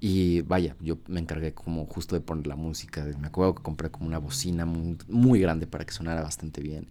Y 0.00 0.42
vaya, 0.42 0.76
yo 0.80 0.98
me 1.08 1.18
encargué 1.18 1.54
como 1.54 1.86
justo 1.86 2.14
de 2.14 2.20
poner 2.20 2.46
la 2.46 2.56
música. 2.56 3.04
Me 3.18 3.28
acuerdo 3.28 3.54
que 3.54 3.62
compré 3.62 3.90
como 3.90 4.06
una 4.06 4.18
bocina 4.18 4.66
muy 4.66 5.40
grande 5.40 5.66
para 5.66 5.84
que 5.86 5.92
sonara 5.92 6.22
bastante 6.22 6.60
bien. 6.60 6.88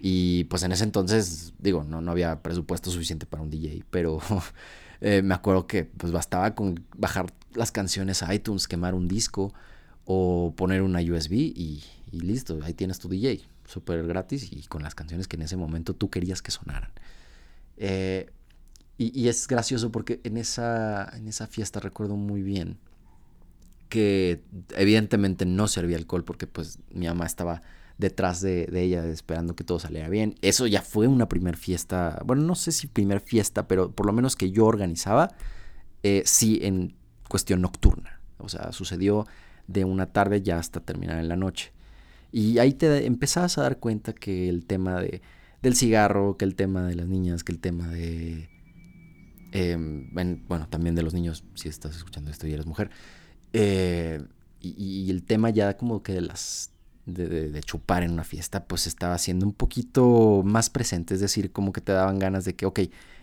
Y 0.00 0.44
pues 0.44 0.62
en 0.62 0.72
ese 0.72 0.84
entonces, 0.84 1.54
digo, 1.58 1.84
no, 1.84 2.00
no 2.00 2.10
había 2.10 2.42
presupuesto 2.42 2.90
suficiente 2.90 3.26
para 3.26 3.42
un 3.42 3.50
DJ, 3.50 3.84
pero 3.90 4.20
eh, 5.00 5.22
me 5.22 5.34
acuerdo 5.34 5.66
que 5.66 5.84
pues 5.84 6.12
bastaba 6.12 6.54
con 6.54 6.84
bajar 6.96 7.32
las 7.54 7.72
canciones 7.72 8.22
a 8.22 8.34
iTunes, 8.34 8.68
quemar 8.68 8.94
un 8.94 9.08
disco 9.08 9.52
o 10.04 10.54
poner 10.56 10.82
una 10.82 11.00
USB 11.00 11.32
y, 11.32 11.82
listo, 12.12 12.58
ahí 12.62 12.74
tienes 12.74 12.98
tu 12.98 13.08
DJ, 13.08 13.42
súper 13.64 14.06
gratis 14.06 14.52
y 14.52 14.62
con 14.64 14.82
las 14.82 14.94
canciones 14.94 15.28
que 15.28 15.36
en 15.36 15.42
ese 15.42 15.56
momento 15.56 15.94
tú 15.94 16.10
querías 16.10 16.42
que 16.42 16.50
sonaran. 16.50 16.90
Eh, 17.76 18.30
y, 18.98 19.28
es 19.28 19.46
gracioso 19.46 19.92
porque 19.92 20.20
en 20.24 20.38
esa, 20.38 21.10
en 21.14 21.28
esa 21.28 21.46
fiesta 21.46 21.80
recuerdo 21.80 22.16
muy 22.16 22.42
bien 22.42 22.78
que 23.90 24.42
evidentemente 24.74 25.44
no 25.44 25.68
servía 25.68 25.98
alcohol 25.98 26.24
porque 26.24 26.46
pues 26.46 26.78
mi 26.90 27.06
mamá 27.06 27.26
estaba 27.26 27.62
detrás 27.98 28.40
de, 28.40 28.68
ella 28.72 29.06
esperando 29.06 29.56
que 29.56 29.64
todo 29.64 29.78
saliera 29.78 30.08
bien. 30.08 30.36
Eso 30.42 30.66
ya 30.66 30.82
fue 30.82 31.06
una 31.06 31.28
primer 31.28 31.56
fiesta, 31.56 32.22
bueno, 32.24 32.42
no 32.42 32.54
sé 32.54 32.72
si 32.72 32.86
primer 32.86 33.20
fiesta, 33.20 33.66
pero 33.68 33.90
por 33.92 34.06
lo 34.06 34.12
menos 34.12 34.36
que 34.36 34.50
yo 34.50 34.66
organizaba, 34.66 35.34
eh, 36.02 36.22
sí 36.24 36.60
en 36.62 36.94
cuestión 37.28 37.62
nocturna. 37.62 38.20
O 38.38 38.48
sea, 38.48 38.72
sucedió 38.72 39.26
de 39.66 39.84
una 39.84 40.06
tarde 40.06 40.42
ya 40.42 40.58
hasta 40.58 40.80
terminar 40.80 41.18
en 41.18 41.28
la 41.28 41.36
noche. 41.36 41.72
Y 42.32 42.58
ahí 42.58 42.74
te 42.74 43.06
empezabas 43.06 43.58
a 43.58 43.62
dar 43.62 43.78
cuenta 43.78 44.12
que 44.12 44.48
el 44.48 44.66
tema 44.66 45.00
de, 45.00 45.22
del 45.62 45.74
cigarro, 45.74 46.36
que 46.36 46.44
el 46.44 46.54
tema 46.54 46.86
de 46.86 46.94
las 46.94 47.06
niñas, 47.06 47.44
que 47.44 47.52
el 47.52 47.58
tema 47.58 47.88
de... 47.88 48.48
Em, 49.52 50.10
bueno, 50.46 50.68
también 50.68 50.94
de 50.94 51.02
los 51.02 51.14
niños, 51.14 51.44
si 51.54 51.68
estás 51.68 51.96
escuchando 51.96 52.30
esto 52.30 52.46
y 52.46 52.52
eres 52.52 52.66
mujer. 52.66 52.90
Eh, 53.52 54.22
y, 54.60 55.10
el 55.10 55.22
tema 55.22 55.50
ya 55.50 55.76
como 55.76 56.02
que 56.02 56.12
de 56.12 56.20
las... 56.20 56.72
De, 57.06 57.60
chupar 57.64 58.02
en 58.02 58.12
una 58.12 58.24
fiesta, 58.24 58.64
pues 58.64 58.86
estaba 58.86 59.16
siendo 59.18 59.46
un 59.46 59.52
poquito 59.52 60.42
más 60.44 60.70
presente. 60.70 61.14
Es 61.14 61.20
decir, 61.20 61.52
como 61.52 61.72
que 61.72 61.80
te 61.80 61.92
daban 61.92 62.18
ganas 62.18 62.44
de 62.44 62.54
que, 62.54 62.66
ok, 62.66 62.80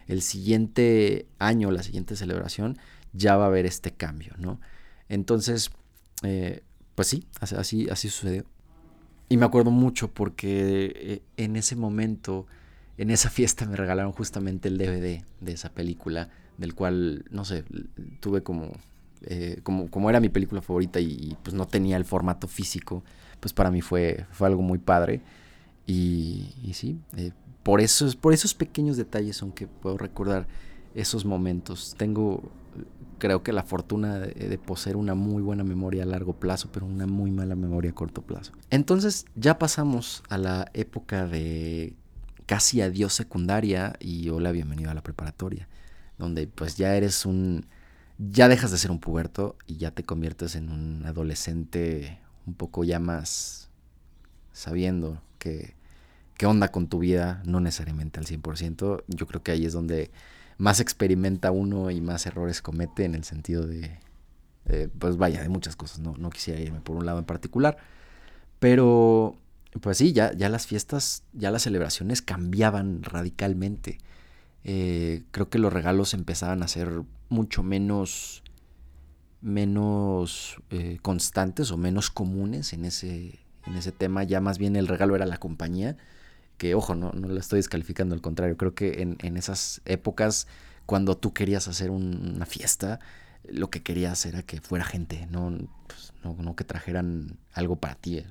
el 0.08 0.22
siguiente 0.22 1.28
año, 1.38 1.70
la 1.70 1.84
siguiente 1.84 2.16
celebración, 2.16 2.78
ya 3.12 3.38
va 3.38 3.46
a 3.46 3.48
haber 3.48 3.66
este 3.66 3.92
cambio, 3.92 4.34
¿no? 4.38 4.60
Entonces, 5.10 5.70
eh, 6.24 6.64
pues 6.96 7.10
sí, 7.10 7.28
así, 7.40 7.90
así 7.90 8.10
sucedió. 8.10 8.46
Y 9.30 9.38
me 9.38 9.46
acuerdo 9.46 9.72
mucho 9.72 10.12
porque 10.12 10.94
eh, 10.96 11.22
en 11.38 11.56
ese 11.56 11.76
momento, 11.76 12.46
en 12.98 13.10
esa 13.10 13.30
fiesta 13.30 13.66
me 13.66 13.76
regalaron 13.76 14.12
justamente 14.12 14.68
el 14.68 14.78
DVD 14.78 15.24
de 15.42 15.52
esa 15.52 15.70
película, 15.70 16.30
del 16.58 16.76
cual, 16.76 17.26
no 17.32 17.46
sé, 17.46 17.64
tuve 18.20 18.44
como, 18.44 18.72
eh, 19.24 19.60
como, 19.64 19.90
como 19.90 20.10
era 20.10 20.20
mi 20.20 20.30
película 20.30 20.62
favorita 20.62 21.00
y, 21.00 21.36
pues 21.44 21.56
no 21.56 21.68
tenía 21.68 21.98
el 21.98 22.06
formato 22.06 22.48
físico, 22.48 23.04
pues 23.44 23.52
para 23.52 23.70
mí 23.72 23.82
fue, 23.82 24.26
fue 24.32 24.48
algo 24.48 24.62
muy 24.62 24.78
padre. 24.78 25.20
Y, 25.86 26.72
sí, 26.74 26.98
por, 27.62 27.82
esos, 27.82 28.16
por 28.16 28.32
esos 28.32 28.54
pequeños 28.54 28.96
detalles 28.96 29.36
son 29.36 29.52
que 29.52 29.68
puedo 29.68 29.98
recordar 29.98 30.48
esos 30.96 31.26
momentos. 31.26 31.94
Tengo 31.98 32.42
creo 33.18 33.44
que 33.44 33.52
la 33.52 33.64
fortuna 33.64 34.20
de, 34.20 34.58
poseer 34.58 34.96
una 34.96 35.14
muy 35.14 35.42
buena 35.42 35.66
memoria 35.66 36.04
a 36.04 36.06
largo 36.06 36.40
plazo, 36.40 36.70
pero 36.72 36.86
una 36.86 37.06
muy 37.06 37.32
mala 37.32 37.56
memoria 37.56 37.92
a 37.92 37.94
corto 37.94 38.22
plazo. 38.22 38.54
Entonces 38.70 39.26
ya 39.36 39.60
pasamos 39.60 40.24
a 40.30 40.38
la 40.38 40.72
época 40.74 41.28
de 41.28 41.98
casi 42.46 42.82
adiós 42.82 43.14
secundaria 43.14 43.98
y 44.00 44.30
hola, 44.30 44.54
bienvenido 44.54 44.90
a 44.90 44.94
la 44.94 45.04
preparatoria, 45.04 45.68
donde 46.18 46.48
pues 46.48 46.78
ya 46.78 46.96
eres 46.96 47.26
un, 47.26 47.66
ya 48.18 48.48
dejas 48.48 48.72
de 48.72 48.78
ser 48.78 48.90
un 48.90 49.00
puberto 49.00 49.58
y 49.68 49.76
ya 49.76 49.92
te 49.92 50.04
conviertes 50.04 50.56
en 50.56 50.70
un 50.70 51.06
adolescente 51.06 52.23
un 52.46 52.56
poco 52.56 52.84
ya 52.84 53.00
más 53.00 53.70
sabiendo 54.52 55.22
que 55.40 55.76
qué 56.38 56.46
onda 56.46 56.70
con 56.70 56.88
tu 56.88 57.00
vida, 57.00 57.42
no 57.46 57.60
necesariamente 57.60 58.20
al 58.20 58.26
100%. 58.26 59.04
Yo 59.08 59.28
creo 59.28 59.44
que 59.44 59.52
ahí 59.52 59.66
es 59.66 59.74
donde 59.74 60.12
más 60.58 60.80
experimenta 60.80 61.52
uno 61.52 61.92
y 61.92 62.02
más 62.02 62.26
errores 62.26 62.62
comete 62.62 63.06
en 63.06 63.16
el 63.16 63.24
sentido 63.24 63.66
de, 63.66 63.98
pues 65.00 65.18
vaya, 65.18 65.42
de 65.42 65.50
muchas 65.50 65.76
cosas, 65.76 66.00
no, 66.00 66.16
no 66.18 66.30
quisiera 66.30 66.60
irme 66.60 66.82
por 66.82 66.96
un 66.96 67.06
lado 67.06 67.20
en 67.20 67.26
particular, 67.26 67.78
pero 68.60 69.38
pues 69.82 69.98
sí, 69.98 70.14
ya, 70.14 70.34
ya 70.34 70.50
las 70.50 70.68
fiestas, 70.68 71.24
ya 71.34 71.52
las 71.52 71.64
celebraciones 71.64 72.22
cambiaban 72.22 73.04
radicalmente. 73.04 73.98
Eh, 74.64 75.24
creo 75.32 75.50
que 75.50 75.60
los 75.60 75.74
regalos 75.74 76.14
empezaban 76.14 76.64
a 76.64 76.68
ser 76.68 77.02
mucho 77.30 77.64
menos, 77.64 78.43
menos 79.44 80.58
eh, 80.72 80.98
constantes 81.02 81.70
o 81.70 81.78
menos 81.78 82.10
comunes 82.10 82.74
en 82.74 82.86
ese, 82.86 83.40
en 83.68 83.76
ese 83.76 83.92
tema. 83.92 84.24
Ya 84.24 84.42
más 84.42 84.58
bien 84.58 84.76
el 84.76 84.88
regalo 84.88 85.16
era 85.16 85.26
la 85.26 85.38
compañía 85.38 85.98
que 86.58 86.76
ojo, 86.76 86.96
no, 86.96 87.12
no 87.12 87.28
la 87.28 87.40
estoy 87.40 87.58
descalificando, 87.58 88.16
al 88.16 88.22
contrario, 88.22 88.58
creo 88.58 88.74
que 88.74 89.02
en, 89.02 89.38
esas 89.38 89.82
épocas, 89.86 90.48
cuando 90.86 91.18
tú 91.18 91.34
querías 91.34 91.68
hacer 91.68 91.92
una 91.92 92.46
fiesta, 92.46 93.00
lo 93.50 93.70
que 93.70 93.84
querías 93.84 94.26
era 94.26 94.44
que 94.44 94.62
fuera 94.62 94.86
gente, 94.86 95.28
no, 95.30 95.52
pues, 95.88 96.14
no, 96.24 96.56
que 96.56 96.64
trajeran 96.64 97.38
algo 97.54 97.76
para 97.78 97.96
ti, 97.96 98.24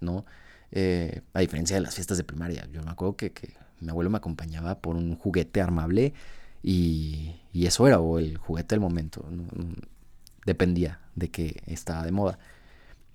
¿no? 0.00 0.26
Eh, 0.72 1.22
a 1.32 1.40
diferencia 1.40 1.76
de 1.76 1.82
las 1.82 1.94
fiestas 1.94 2.18
de 2.18 2.24
primaria, 2.24 2.68
yo 2.72 2.82
me 2.82 2.90
acuerdo 2.90 3.16
que, 3.16 3.32
mi 3.80 3.90
abuelo 3.90 4.10
me 4.10 4.18
acompañaba 4.18 4.80
por 4.80 4.96
un 4.96 5.16
juguete 5.16 5.60
armable 5.60 6.14
y, 6.62 7.36
eso 7.54 7.86
era, 7.86 8.00
o 8.00 8.18
el 8.18 8.36
juguete 8.36 8.74
del 8.74 8.80
momento, 8.80 9.26
dependía 10.44 11.00
de 11.14 11.30
que 11.30 11.62
estaba 11.66 12.04
de 12.04 12.12
moda. 12.12 12.38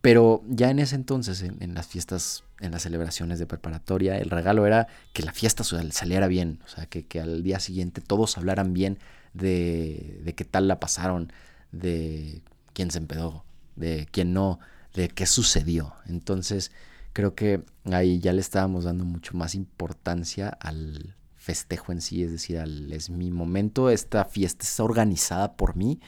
Pero 0.02 0.44
ya 0.48 0.70
en 0.70 0.80
ese 0.80 0.96
entonces, 0.96 1.42
en, 1.42 1.74
las 1.74 1.88
fiestas, 1.88 2.46
en 2.62 2.72
las 2.72 2.84
celebraciones 2.84 3.38
de 3.38 3.46
preparatoria, 3.46 4.18
el 4.18 4.30
regalo 4.30 4.66
era 4.66 4.88
que 5.14 5.24
la 5.24 5.34
fiesta 5.34 5.64
saliera 5.64 6.28
bien, 6.28 6.60
o 6.66 6.70
sea, 6.70 6.86
que, 6.86 7.20
al 7.20 7.44
día 7.44 7.60
siguiente 7.60 8.00
todos 8.00 8.38
hablaran 8.38 8.74
bien 8.74 8.98
de, 9.34 10.22
de 10.24 10.36
qué 10.36 10.46
tal 10.46 10.70
la 10.70 10.80
pasaron, 10.80 11.34
de 11.74 12.42
quién 12.74 12.92
se 12.92 13.00
empedó, 13.00 13.44
de 13.76 14.08
quién 14.10 14.34
no, 14.34 14.60
de 14.94 15.10
qué 15.10 15.26
sucedió. 15.26 15.94
Entonces, 16.08 16.72
creo 17.12 17.36
que 17.36 17.64
ahí 17.92 18.20
ya 18.20 18.32
le 18.32 18.40
estábamos 18.40 18.86
dando 18.86 19.04
mucho 19.04 19.36
más 19.36 19.54
importancia 19.54 20.48
al 20.48 21.16
festejo 21.36 21.92
en 21.92 22.02
sí, 22.02 22.24
es 22.24 22.32
decir, 22.32 22.60
al, 22.60 22.94
es 22.94 23.10
mi 23.10 23.32
momento, 23.32 23.90
esta 23.90 24.24
fiesta 24.26 24.64
está 24.66 24.84
organizada 24.84 25.58
por 25.58 25.76
mí 25.76 26.00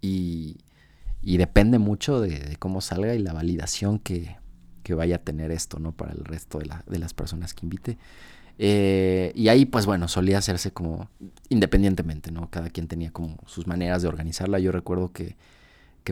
y, 0.00 0.58
y 1.22 1.36
depende 1.36 1.78
mucho 1.78 2.20
de, 2.20 2.56
cómo 2.58 2.80
salga 2.80 3.14
y 3.14 3.18
la 3.18 3.32
validación 3.32 3.98
que, 3.98 4.38
vaya 4.90 5.16
a 5.16 5.18
tener 5.18 5.52
esto, 5.52 5.78
¿no? 5.78 5.92
Para 5.92 6.10
el 6.10 6.24
resto 6.24 6.58
de, 6.58 6.98
las 6.98 7.14
personas 7.14 7.54
que 7.54 7.64
invite. 7.64 7.96
Eh, 8.58 9.30
y 9.36 9.46
ahí, 9.46 9.64
pues 9.64 9.86
bueno, 9.86 10.08
solía 10.08 10.38
hacerse 10.38 10.72
como 10.72 11.08
independientemente, 11.48 12.32
¿no? 12.32 12.50
Cada 12.50 12.70
quien 12.70 12.88
tenía 12.88 13.12
como 13.12 13.38
sus 13.46 13.68
maneras 13.68 14.02
de 14.02 14.08
organizarla. 14.08 14.58
Yo 14.58 14.72
recuerdo 14.72 15.12
que, 15.12 15.36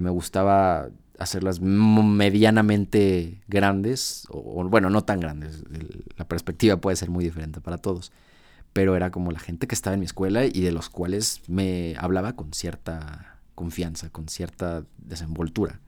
me 0.00 0.10
gustaba 0.10 0.90
hacerlas 1.18 1.60
medianamente 1.60 3.42
grandes, 3.48 4.28
o, 4.30 4.62
bueno, 4.68 4.90
no 4.90 5.02
tan 5.02 5.18
grandes. 5.18 5.64
La 6.16 6.28
perspectiva 6.28 6.76
puede 6.76 6.94
ser 6.94 7.10
muy 7.10 7.24
diferente 7.24 7.60
para 7.60 7.78
todos. 7.78 8.12
Pero 8.72 8.94
era 8.94 9.10
como 9.10 9.32
la 9.32 9.40
gente 9.40 9.66
que 9.66 9.74
estaba 9.74 9.94
en 9.94 10.00
mi 10.00 10.06
escuela 10.06 10.44
y 10.44 10.60
de 10.60 10.70
los 10.70 10.88
cuales 10.88 11.42
me 11.48 11.96
hablaba 11.98 12.36
con 12.36 12.52
cierta 12.52 13.37
confianza, 13.58 14.08
con 14.10 14.28
cierta 14.28 14.84
desenvoltura. 14.98 15.80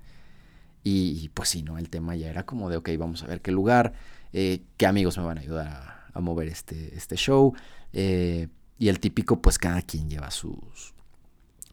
Y, 0.82 1.28
pues 1.34 1.50
sí, 1.50 1.62
¿no? 1.62 1.78
El 1.78 1.88
tema 1.88 2.16
ya 2.16 2.28
era 2.28 2.44
como 2.44 2.68
de, 2.68 2.78
ok, 2.78 2.88
vamos 2.98 3.22
a 3.22 3.26
ver 3.26 3.40
qué 3.42 3.52
lugar, 3.52 3.92
eh, 4.32 4.64
qué 4.76 4.86
amigos 4.86 5.16
me 5.18 5.24
van 5.24 5.38
a 5.38 5.40
ayudar 5.40 6.08
a, 6.12 6.20
mover 6.20 6.48
este, 6.48 6.96
este 6.96 7.14
show. 7.14 7.54
Eh, 7.92 8.48
y 8.76 8.88
el 8.88 8.98
típico, 8.98 9.40
pues 9.40 9.56
cada 9.58 9.82
quien 9.82 10.10
lleva 10.10 10.32
sus, 10.32 10.94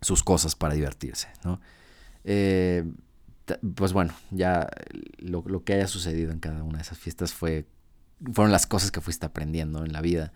sus 0.01 0.23
cosas 0.23 0.55
para 0.55 0.75
divertirse, 0.75 1.29
¿no? 1.43 1.60
Eh, 2.25 2.83
pues 3.73 3.93
bueno, 3.93 4.13
ya 4.29 4.69
lo, 5.17 5.41
lo, 5.47 5.63
que 5.63 5.73
haya 5.73 5.88
sucedido 5.88 6.31
en 6.31 6.39
cada 6.39 6.62
una 6.62 6.77
de 6.77 6.83
esas 6.83 6.99
fiestas 6.99 7.33
fue, 7.33 7.65
fueron 8.33 8.51
las 8.51 8.67
cosas 8.67 8.91
que 8.91 9.01
fuiste 9.01 9.25
aprendiendo 9.25 9.83
en 9.83 9.93
la 9.93 10.01
vida. 10.01 10.31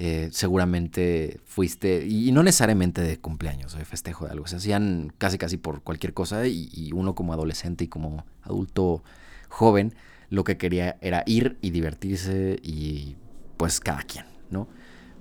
Eh, 0.00 0.28
seguramente 0.30 1.40
fuiste, 1.44 2.06
y, 2.06 2.30
no 2.30 2.44
necesariamente 2.44 3.00
de 3.00 3.18
cumpleaños 3.18 3.74
o 3.74 3.78
de 3.78 3.84
festejo 3.84 4.26
de 4.26 4.30
algo, 4.30 4.46
se 4.46 4.54
hacían 4.54 5.12
casi 5.18 5.38
casi 5.38 5.56
por 5.56 5.82
cualquier 5.82 6.14
cosa 6.14 6.46
y, 6.46 6.92
uno 6.94 7.16
como 7.16 7.32
adolescente 7.32 7.82
y 7.82 7.88
como 7.88 8.24
adulto 8.42 9.02
joven 9.48 9.94
lo 10.30 10.44
que 10.44 10.56
quería 10.56 10.98
era 11.00 11.24
ir 11.26 11.58
y 11.62 11.70
divertirse 11.70 12.60
y 12.62 13.16
pues 13.56 13.80
cada 13.80 14.02
quien, 14.02 14.24
¿no? 14.50 14.68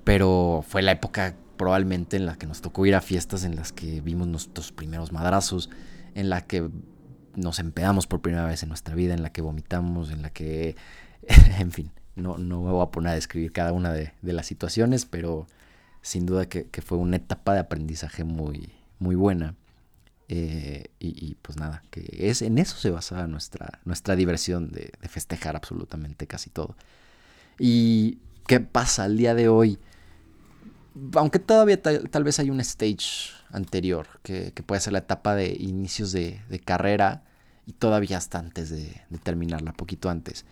Pero 0.03 0.63
fue 0.67 0.83
la 0.83 0.91
época 0.91 1.35
probablemente 1.57 2.15
en 2.15 2.27
la 2.27 2.35
que 2.35 2.45
nos 2.45 2.61
tocó 2.61 2.85
ir 2.85 2.93
a 2.93 3.01
fiestas 3.01 3.45
en 3.45 3.55
las 3.55 3.71
que 3.71 4.01
vimos 4.01 4.27
nuestros 4.27 4.71
primeros 4.71 5.11
madrazos, 5.11 5.71
en 6.13 6.29
la 6.29 6.45
que 6.45 6.69
nos 7.35 7.57
empedamos 7.57 8.05
por 8.05 8.21
primera 8.21 8.45
vez 8.45 8.61
en 8.61 8.69
nuestra 8.69 8.93
vida, 8.93 9.15
en 9.15 9.23
la 9.23 9.31
que 9.31 9.41
vomitamos, 9.41 10.11
en 10.11 10.21
la 10.21 10.29
que, 10.29 10.75
en 11.59 11.71
fin, 11.71 11.91
no, 12.17 12.37
no 12.37 12.61
me 12.61 12.71
voy 12.71 12.83
a 12.83 12.91
poner 12.91 13.11
a 13.11 13.15
describir 13.15 13.51
cada 13.51 13.71
una 13.71 13.93
de, 13.93 14.11
las 14.21 14.45
situaciones, 14.45 15.05
pero 15.05 15.47
sin 16.01 16.25
duda 16.25 16.47
que, 16.47 16.67
fue 16.81 16.97
una 16.97 17.17
etapa 17.17 17.53
de 17.53 17.59
aprendizaje 17.59 18.23
muy, 18.23 18.73
muy 18.99 19.15
buena. 19.15 19.55
Eh, 20.29 20.87
y, 20.99 21.35
pues 21.35 21.57
nada, 21.57 21.83
que 21.89 22.05
es 22.19 22.41
en 22.41 22.57
eso 22.57 22.75
se 22.75 22.89
basaba 22.89 23.27
nuestra, 23.27 23.79
nuestra 23.85 24.17
diversión 24.17 24.71
de, 24.71 24.91
festejar 25.09 25.55
absolutamente 25.55 26.27
casi 26.27 26.49
todo. 26.49 26.75
¿Y 27.59 28.19
qué 28.45 28.59
pasa 28.59 29.05
al 29.05 29.17
día 29.17 29.33
de 29.33 29.47
hoy? 29.47 29.79
Aunque 31.13 31.39
todavía 31.39 31.81
tal, 31.81 32.23
vez 32.23 32.39
hay 32.39 32.49
un 32.49 32.59
stage 32.59 33.31
anterior, 33.51 34.07
que, 34.23 34.51
puede 34.65 34.81
ser 34.81 34.93
la 34.93 34.99
etapa 34.99 35.35
de 35.35 35.55
inicios 35.59 36.11
de, 36.11 36.41
de 36.49 36.59
carrera, 36.59 37.23
y 37.67 37.73
todavía 37.73 38.17
hasta 38.17 38.39
antes 38.39 38.69
de, 38.69 39.01
terminarla, 39.21 39.73
poquito 39.73 40.09
antes. 40.09 40.45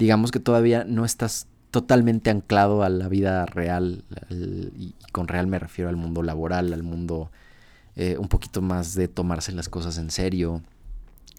Digamos 0.00 0.32
que 0.32 0.40
todavía 0.40 0.84
no 0.84 1.04
estás 1.04 1.46
totalmente 1.70 2.30
anclado 2.30 2.82
a 2.82 2.88
la 2.88 3.06
vida 3.06 3.44
real, 3.44 4.02
y, 4.30 4.94
con 5.12 5.28
real 5.28 5.46
me 5.46 5.58
refiero 5.58 5.90
al 5.90 5.96
mundo 5.96 6.22
laboral, 6.22 6.72
al 6.72 6.82
mundo 6.82 7.30
eh, 7.96 8.16
un 8.18 8.28
poquito 8.28 8.62
más 8.62 8.94
de 8.94 9.08
tomarse 9.08 9.52
las 9.52 9.68
cosas 9.68 9.98
en 9.98 10.10
serio, 10.10 10.62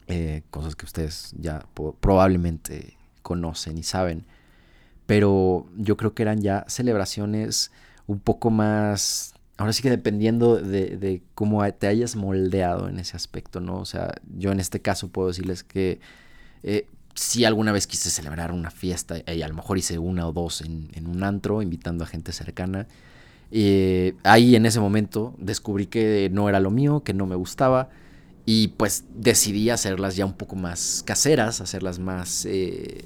eh, 0.08 0.44
cosas 0.52 0.76
que 0.76 0.86
ustedes 0.86 1.34
ya 1.40 1.66
probablemente 2.00 2.98
conocen 3.24 3.80
y 3.80 3.84
saben, 3.84 4.26
pero 5.08 5.66
yo 5.76 5.98
creo 5.98 6.14
que 6.14 6.22
eran 6.22 6.42
ya 6.42 6.64
celebraciones 6.68 7.72
un 8.06 8.20
poco 8.20 8.52
más 8.52 9.34
ahora 9.58 9.74
sí 9.74 9.84
que 9.84 9.90
dependiendo 9.90 10.58
de, 10.58 11.22
cómo 11.36 11.68
te 11.74 11.88
hayas 11.88 12.16
moldeado 12.16 12.90
en 12.90 13.00
ese 13.00 13.16
aspecto, 13.16 13.60
¿no? 13.60 13.78
O 13.78 13.86
sea, 13.86 14.14
yo 14.38 14.52
en 14.52 14.60
este 14.60 14.82
caso 14.82 15.10
puedo 15.10 15.28
decirles 15.30 15.64
que 15.64 16.00
eh, 16.64 16.88
si 17.14 17.46
alguna 17.46 17.72
vez 17.72 17.88
quise 17.88 18.10
celebrar 18.10 18.52
una 18.52 18.72
fiesta, 18.72 19.18
y 19.28 19.42
a 19.42 19.48
lo 19.48 19.54
mejor 19.54 19.78
hice 19.78 20.00
una 20.00 20.28
o 20.28 20.34
dos 20.34 20.62
en, 20.62 20.90
un 21.08 21.24
antro, 21.24 21.62
invitando 21.62 22.04
a 22.04 22.08
gente 22.08 22.32
cercana. 22.32 22.88
Eh, 23.52 24.16
ahí 24.24 24.56
en 24.56 24.66
ese 24.66 24.80
momento 24.80 25.36
descubrí 25.38 25.88
que 25.88 26.30
no 26.32 26.48
era 26.48 26.60
lo 26.60 26.72
mío, 26.72 27.04
que 27.04 27.14
no 27.14 27.26
me 27.26 27.36
gustaba. 27.36 27.90
Y 28.46 28.70
pues 28.70 29.06
decidí 29.16 29.70
hacerlas 29.70 30.16
ya 30.16 30.26
un 30.26 30.34
poco 30.34 30.56
más 30.56 31.04
caseras, 31.06 31.62
hacerlas 31.62 32.00
más 32.00 32.46
eh, 32.46 33.06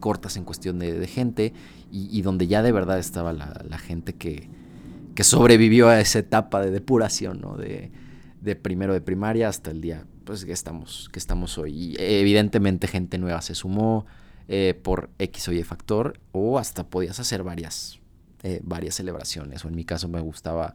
cortas 0.00 0.36
en 0.36 0.44
cuestión 0.44 0.78
de, 0.78 1.06
gente. 1.06 1.52
Y, 1.92 2.22
donde 2.22 2.46
ya 2.46 2.62
de 2.62 2.72
verdad 2.72 2.98
estaba 2.98 3.34
la 3.34 3.78
gente 3.78 4.14
que, 4.14 4.48
que 5.14 5.24
sobrevivió 5.24 5.88
a 5.88 6.00
esa 6.00 6.20
etapa 6.20 6.60
de 6.60 6.70
depuración, 6.70 7.40
¿no? 7.40 7.56
De, 7.56 7.90
primero 8.60 8.92
de 8.92 9.00
primaria 9.00 9.48
hasta 9.48 9.70
el 9.70 9.80
día 9.80 10.04
pues, 10.24 10.44
que, 10.44 10.52
estamos, 10.52 11.08
que 11.12 11.18
estamos 11.18 11.58
hoy. 11.58 11.72
Y 11.72 11.96
evidentemente 11.98 12.86
gente 12.86 13.18
nueva 13.18 13.42
se 13.42 13.54
sumó 13.54 14.06
eh, 14.48 14.78
por 14.82 15.10
X 15.18 15.48
o 15.48 15.52
Y 15.52 15.62
factor 15.62 16.18
o 16.32 16.58
hasta 16.58 16.84
podías 16.84 17.20
hacer 17.20 17.42
varias, 17.42 18.00
eh, 18.42 18.60
varias 18.62 18.94
celebraciones. 18.96 19.64
O 19.64 19.68
en 19.68 19.76
mi 19.76 19.84
caso 19.84 20.08
me 20.08 20.20
gustaba 20.20 20.74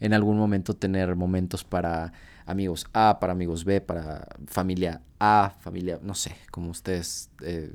en 0.00 0.14
algún 0.14 0.38
momento 0.38 0.74
tener 0.74 1.16
momentos 1.16 1.64
para 1.64 2.12
amigos 2.46 2.86
A, 2.92 3.18
para 3.20 3.32
amigos 3.32 3.64
B, 3.64 3.80
para 3.80 4.26
familia 4.46 5.02
A, 5.18 5.54
familia, 5.60 5.98
no 6.02 6.14
sé, 6.14 6.36
como 6.50 6.70
ustedes, 6.70 7.30
eh, 7.42 7.72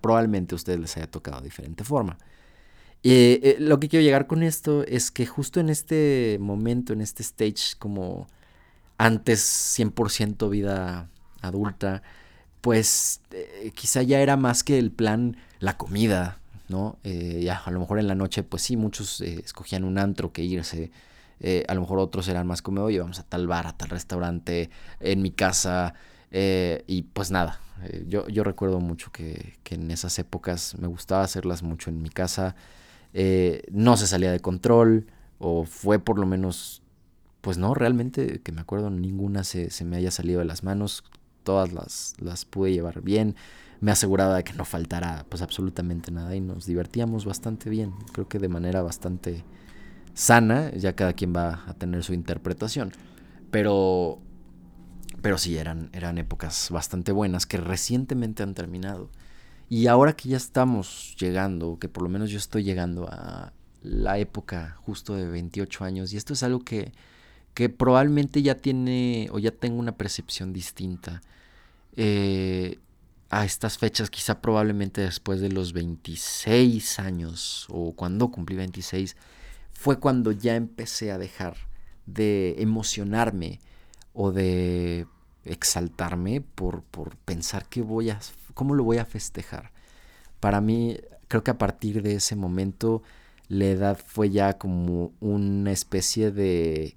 probablemente 0.00 0.54
a 0.54 0.56
ustedes 0.56 0.80
les 0.80 0.96
haya 0.96 1.10
tocado 1.10 1.40
de 1.40 1.44
diferente 1.44 1.84
forma. 1.84 2.18
Eh, 3.02 3.40
eh, 3.42 3.56
lo 3.60 3.78
que 3.78 3.88
quiero 3.88 4.02
llegar 4.02 4.26
con 4.26 4.42
esto 4.42 4.84
es 4.84 5.10
que 5.10 5.24
justo 5.26 5.60
en 5.60 5.68
este 5.68 6.38
momento, 6.40 6.92
en 6.92 7.00
este 7.00 7.22
stage 7.22 7.76
como 7.78 8.26
antes 8.98 9.40
100% 9.40 10.48
vida 10.50 11.08
adulta, 11.40 12.02
pues 12.60 13.20
eh, 13.30 13.72
quizá 13.74 14.02
ya 14.02 14.20
era 14.20 14.36
más 14.36 14.64
que 14.64 14.78
el 14.78 14.90
plan 14.90 15.36
la 15.60 15.76
comida, 15.76 16.38
¿no? 16.68 16.98
ya 17.02 17.62
a 17.64 17.70
lo 17.70 17.80
mejor 17.80 17.98
en 17.98 18.08
la 18.08 18.14
noche, 18.14 18.42
pues 18.42 18.62
sí, 18.62 18.76
muchos 18.76 19.22
escogían 19.22 19.84
un 19.84 19.98
antro 19.98 20.32
que 20.32 20.42
irse. 20.42 20.90
a 21.66 21.74
lo 21.74 21.80
mejor 21.80 21.98
otros 21.98 22.28
eran 22.28 22.46
más 22.46 22.60
como, 22.60 22.82
oye, 22.82 23.00
vamos 23.00 23.18
a 23.18 23.22
tal 23.22 23.46
bar, 23.46 23.66
a 23.66 23.72
tal 23.76 23.88
restaurante, 23.88 24.68
en 25.00 25.22
mi 25.22 25.30
casa. 25.30 25.94
y 26.30 27.02
pues 27.14 27.30
nada, 27.30 27.60
yo, 28.06 28.28
yo 28.28 28.44
recuerdo 28.44 28.80
mucho 28.80 29.10
que, 29.10 29.54
que 29.62 29.76
en 29.76 29.90
esas 29.90 30.18
épocas 30.18 30.76
me 30.78 30.88
gustaba 30.88 31.22
hacerlas 31.22 31.62
mucho 31.62 31.88
en 31.88 32.02
mi 32.02 32.10
casa. 32.10 32.54
Eh, 33.14 33.62
no 33.70 33.96
se 33.96 34.06
salía 34.06 34.30
de 34.30 34.40
control 34.40 35.06
o 35.38 35.64
fue 35.64 35.98
por 35.98 36.18
lo 36.18 36.26
menos, 36.26 36.82
pues 37.40 37.58
no, 37.58 37.74
realmente 37.74 38.40
que 38.40 38.52
me 38.52 38.60
acuerdo 38.60 38.90
ninguna 38.90 39.44
se, 39.44 39.70
me 39.84 39.96
haya 39.96 40.10
salido 40.10 40.40
de 40.40 40.44
las 40.44 40.64
manos, 40.64 41.04
todas 41.44 41.72
las, 41.72 42.14
las 42.18 42.44
pude 42.44 42.72
llevar 42.72 43.02
bien, 43.02 43.36
me 43.80 43.90
aseguraba 43.90 44.36
de 44.36 44.44
que 44.44 44.52
no 44.54 44.64
faltara 44.64 45.24
pues 45.28 45.42
absolutamente 45.42 46.10
nada 46.10 46.34
y 46.34 46.40
nos 46.40 46.66
divertíamos 46.66 47.24
bastante 47.24 47.70
bien, 47.70 47.92
creo 48.12 48.28
que 48.28 48.38
de 48.38 48.48
manera 48.48 48.82
bastante 48.82 49.44
sana, 50.14 50.72
ya 50.72 50.94
cada 50.94 51.12
quien 51.12 51.34
va 51.34 51.62
a 51.66 51.74
tener 51.74 52.02
su 52.02 52.12
interpretación, 52.12 52.92
pero 53.50 54.20
pero 55.22 55.38
sí, 55.38 55.56
eran, 55.58 55.90
eran 55.92 56.18
épocas 56.18 56.68
bastante 56.70 57.12
buenas 57.12 57.46
que 57.46 57.56
recientemente 57.58 58.42
han 58.42 58.54
terminado. 58.54 59.10
Y 59.68 59.86
ahora 59.88 60.14
que 60.14 60.28
ya 60.28 60.36
estamos 60.36 61.16
llegando, 61.18 61.78
que 61.78 61.88
por 61.88 62.02
lo 62.02 62.08
menos 62.08 62.30
yo 62.30 62.38
estoy 62.38 62.62
llegando 62.62 63.08
a 63.10 63.52
la 63.82 64.18
época 64.18 64.76
justo 64.80 65.14
de 65.14 65.26
28 65.26 65.84
años, 65.84 66.12
y 66.12 66.16
esto 66.16 66.32
es 66.32 66.42
algo 66.42 66.60
que, 66.60 66.92
que 67.58 67.68
probablemente 67.68 68.40
ya 68.40 68.54
tiene 68.54 69.28
o 69.32 69.40
ya 69.40 69.50
tengo 69.50 69.80
una 69.80 69.96
percepción 69.96 70.52
distinta 70.52 71.22
eh, 71.96 72.78
a 73.30 73.44
estas 73.44 73.78
fechas, 73.78 74.10
quizá 74.10 74.40
probablemente 74.40 75.00
después 75.00 75.40
de 75.40 75.48
los 75.48 75.72
26 75.72 77.00
años 77.00 77.66
o 77.68 77.94
cuando 77.96 78.30
cumplí 78.30 78.54
26, 78.54 79.16
fue 79.72 79.98
cuando 79.98 80.30
ya 80.30 80.54
empecé 80.54 81.10
a 81.10 81.18
dejar 81.18 81.56
de 82.06 82.54
emocionarme 82.58 83.58
o 84.12 84.30
de 84.30 85.08
exaltarme 85.44 86.40
por, 86.40 86.84
por 86.84 87.16
pensar 87.16 87.68
que 87.68 87.82
voy 87.82 88.10
a 88.10 88.20
¿Cómo 88.54 88.76
lo 88.76 88.84
voy 88.84 88.98
a 88.98 89.04
festejar? 89.04 89.72
Para 90.38 90.60
mí, 90.60 90.96
creo 91.26 91.42
que 91.42 91.50
a 91.50 91.58
partir 91.58 92.02
de 92.02 92.14
ese 92.14 92.36
momento, 92.36 93.02
la 93.48 93.64
edad 93.64 93.98
fue 93.98 94.30
ya 94.30 94.58
como 94.58 95.10
una 95.18 95.72
especie 95.72 96.30
de 96.30 96.96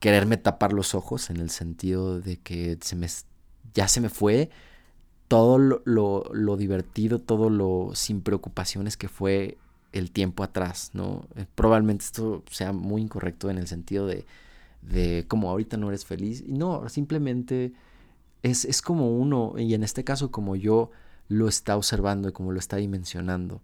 quererme 0.00 0.36
tapar 0.36 0.72
los 0.72 0.94
ojos 0.94 1.30
en 1.30 1.38
el 1.38 1.50
sentido 1.50 2.20
de 2.20 2.38
que 2.38 2.78
se 2.80 2.96
me, 2.96 3.08
ya 3.74 3.88
se 3.88 4.00
me 4.00 4.08
fue 4.08 4.50
todo 5.28 5.58
lo, 5.58 5.82
lo, 6.32 6.56
divertido, 6.56 7.18
todo 7.18 7.50
lo 7.50 7.90
sin 7.94 8.22
preocupaciones 8.22 8.96
que 8.96 9.08
fue 9.08 9.58
el 9.92 10.10
tiempo 10.10 10.42
atrás, 10.42 10.90
¿no? 10.94 11.26
Eh, 11.36 11.46
probablemente 11.54 12.04
esto 12.04 12.42
sea 12.50 12.72
muy 12.72 13.02
incorrecto 13.02 13.50
en 13.50 13.58
el 13.58 13.66
sentido 13.66 14.06
de, 14.06 14.24
de 14.82 15.26
como 15.28 15.50
ahorita 15.50 15.76
no 15.76 15.88
eres 15.88 16.04
feliz. 16.04 16.44
No, 16.46 16.88
simplemente 16.88 17.72
es, 18.42 18.82
como 18.82 19.10
uno, 19.10 19.54
y 19.58 19.74
en 19.74 19.82
este 19.82 20.04
caso 20.04 20.30
como 20.30 20.56
yo 20.56 20.90
lo 21.28 21.48
está 21.48 21.76
observando 21.76 22.28
y 22.28 22.32
como 22.32 22.52
lo 22.52 22.58
está 22.58 22.76
dimensionando. 22.76 23.60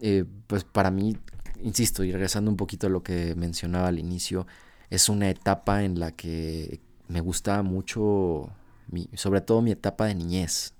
Eh, 0.00 0.24
pues 0.46 0.64
para 0.64 0.90
mí, 0.90 1.16
insisto, 1.62 2.02
y 2.02 2.12
regresando 2.12 2.50
un 2.50 2.56
poquito 2.56 2.88
a 2.88 2.90
lo 2.90 3.02
que 3.02 3.34
mencionaba 3.36 3.88
al 3.88 3.98
inicio, 3.98 4.46
es 4.92 5.08
una 5.08 5.30
etapa 5.30 5.84
en 5.84 5.98
la 5.98 6.12
que 6.12 6.80
me 7.08 7.22
gustaba 7.22 7.62
mucho, 7.62 8.50
sobre 9.14 9.40
todo 9.40 9.62
mi 9.62 9.70
etapa 9.70 10.04
de 10.04 10.14
niñez, 10.14 10.74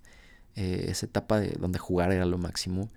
eh, 0.54 0.86
esa 0.88 1.06
etapa 1.06 1.40
de 1.40 1.52
donde 1.58 1.78
jugar 1.78 2.12
era 2.12 2.26
lo 2.26 2.36
máximo. 2.36 2.90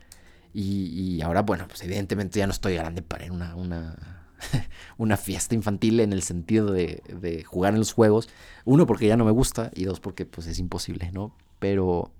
Y, 0.53 1.21
ahora, 1.21 1.41
bueno, 1.41 1.67
pues 1.67 1.83
evidentemente 1.83 2.39
ya 2.39 2.47
no 2.47 2.51
estoy 2.51 2.75
grande 2.75 3.01
para 3.01 3.25
ir 3.25 3.31
una, 3.31 3.55
una 3.55 4.25
una 4.97 5.15
fiesta 5.15 5.55
infantil 5.55 6.01
en 6.01 6.11
el 6.11 6.21
sentido 6.21 6.71
de, 6.71 7.43
jugar 7.45 7.73
en 7.73 7.79
los 7.79 7.93
juegos. 7.93 8.27
Uno, 8.65 8.85
porque 8.85 9.07
ya 9.07 9.15
no 9.15 9.23
me 9.23 9.31
gusta, 9.31 9.71
y 9.73 9.85
dos, 9.85 10.01
porque 10.01 10.25
pues 10.25 10.47
es 10.47 10.59
imposible, 10.59 11.11
¿no? 11.13 11.33
Pero, 11.59 12.11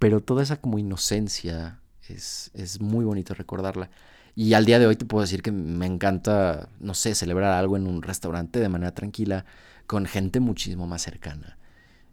pero 0.00 0.20
toda 0.20 0.42
esa 0.42 0.60
como 0.60 0.80
inocencia 0.80 1.80
es, 2.08 2.50
es 2.54 2.80
muy 2.80 3.04
bonito 3.04 3.34
recordarla. 3.34 3.88
Y 4.34 4.54
al 4.54 4.64
día 4.64 4.78
de 4.78 4.86
hoy 4.86 4.96
te 4.96 5.04
puedo 5.04 5.22
decir 5.22 5.42
que 5.42 5.52
me 5.52 5.86
encanta, 5.86 6.68
no 6.78 6.94
sé, 6.94 7.14
celebrar 7.14 7.52
algo 7.52 7.76
en 7.76 7.86
un 7.86 8.02
restaurante 8.02 8.60
de 8.60 8.68
manera 8.68 8.92
tranquila, 8.92 9.44
con 9.86 10.06
gente 10.06 10.40
muchísimo 10.40 10.86
más 10.86 11.02
cercana. 11.02 11.58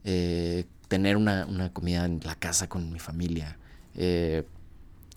Eh, 0.03 0.65
tener 0.87 1.17
una, 1.17 1.45
comida 1.73 2.05
en 2.05 2.19
la 2.23 2.35
casa 2.35 2.67
con 2.67 2.91
mi 2.91 2.99
familia. 2.99 3.57
Eh, 3.95 4.43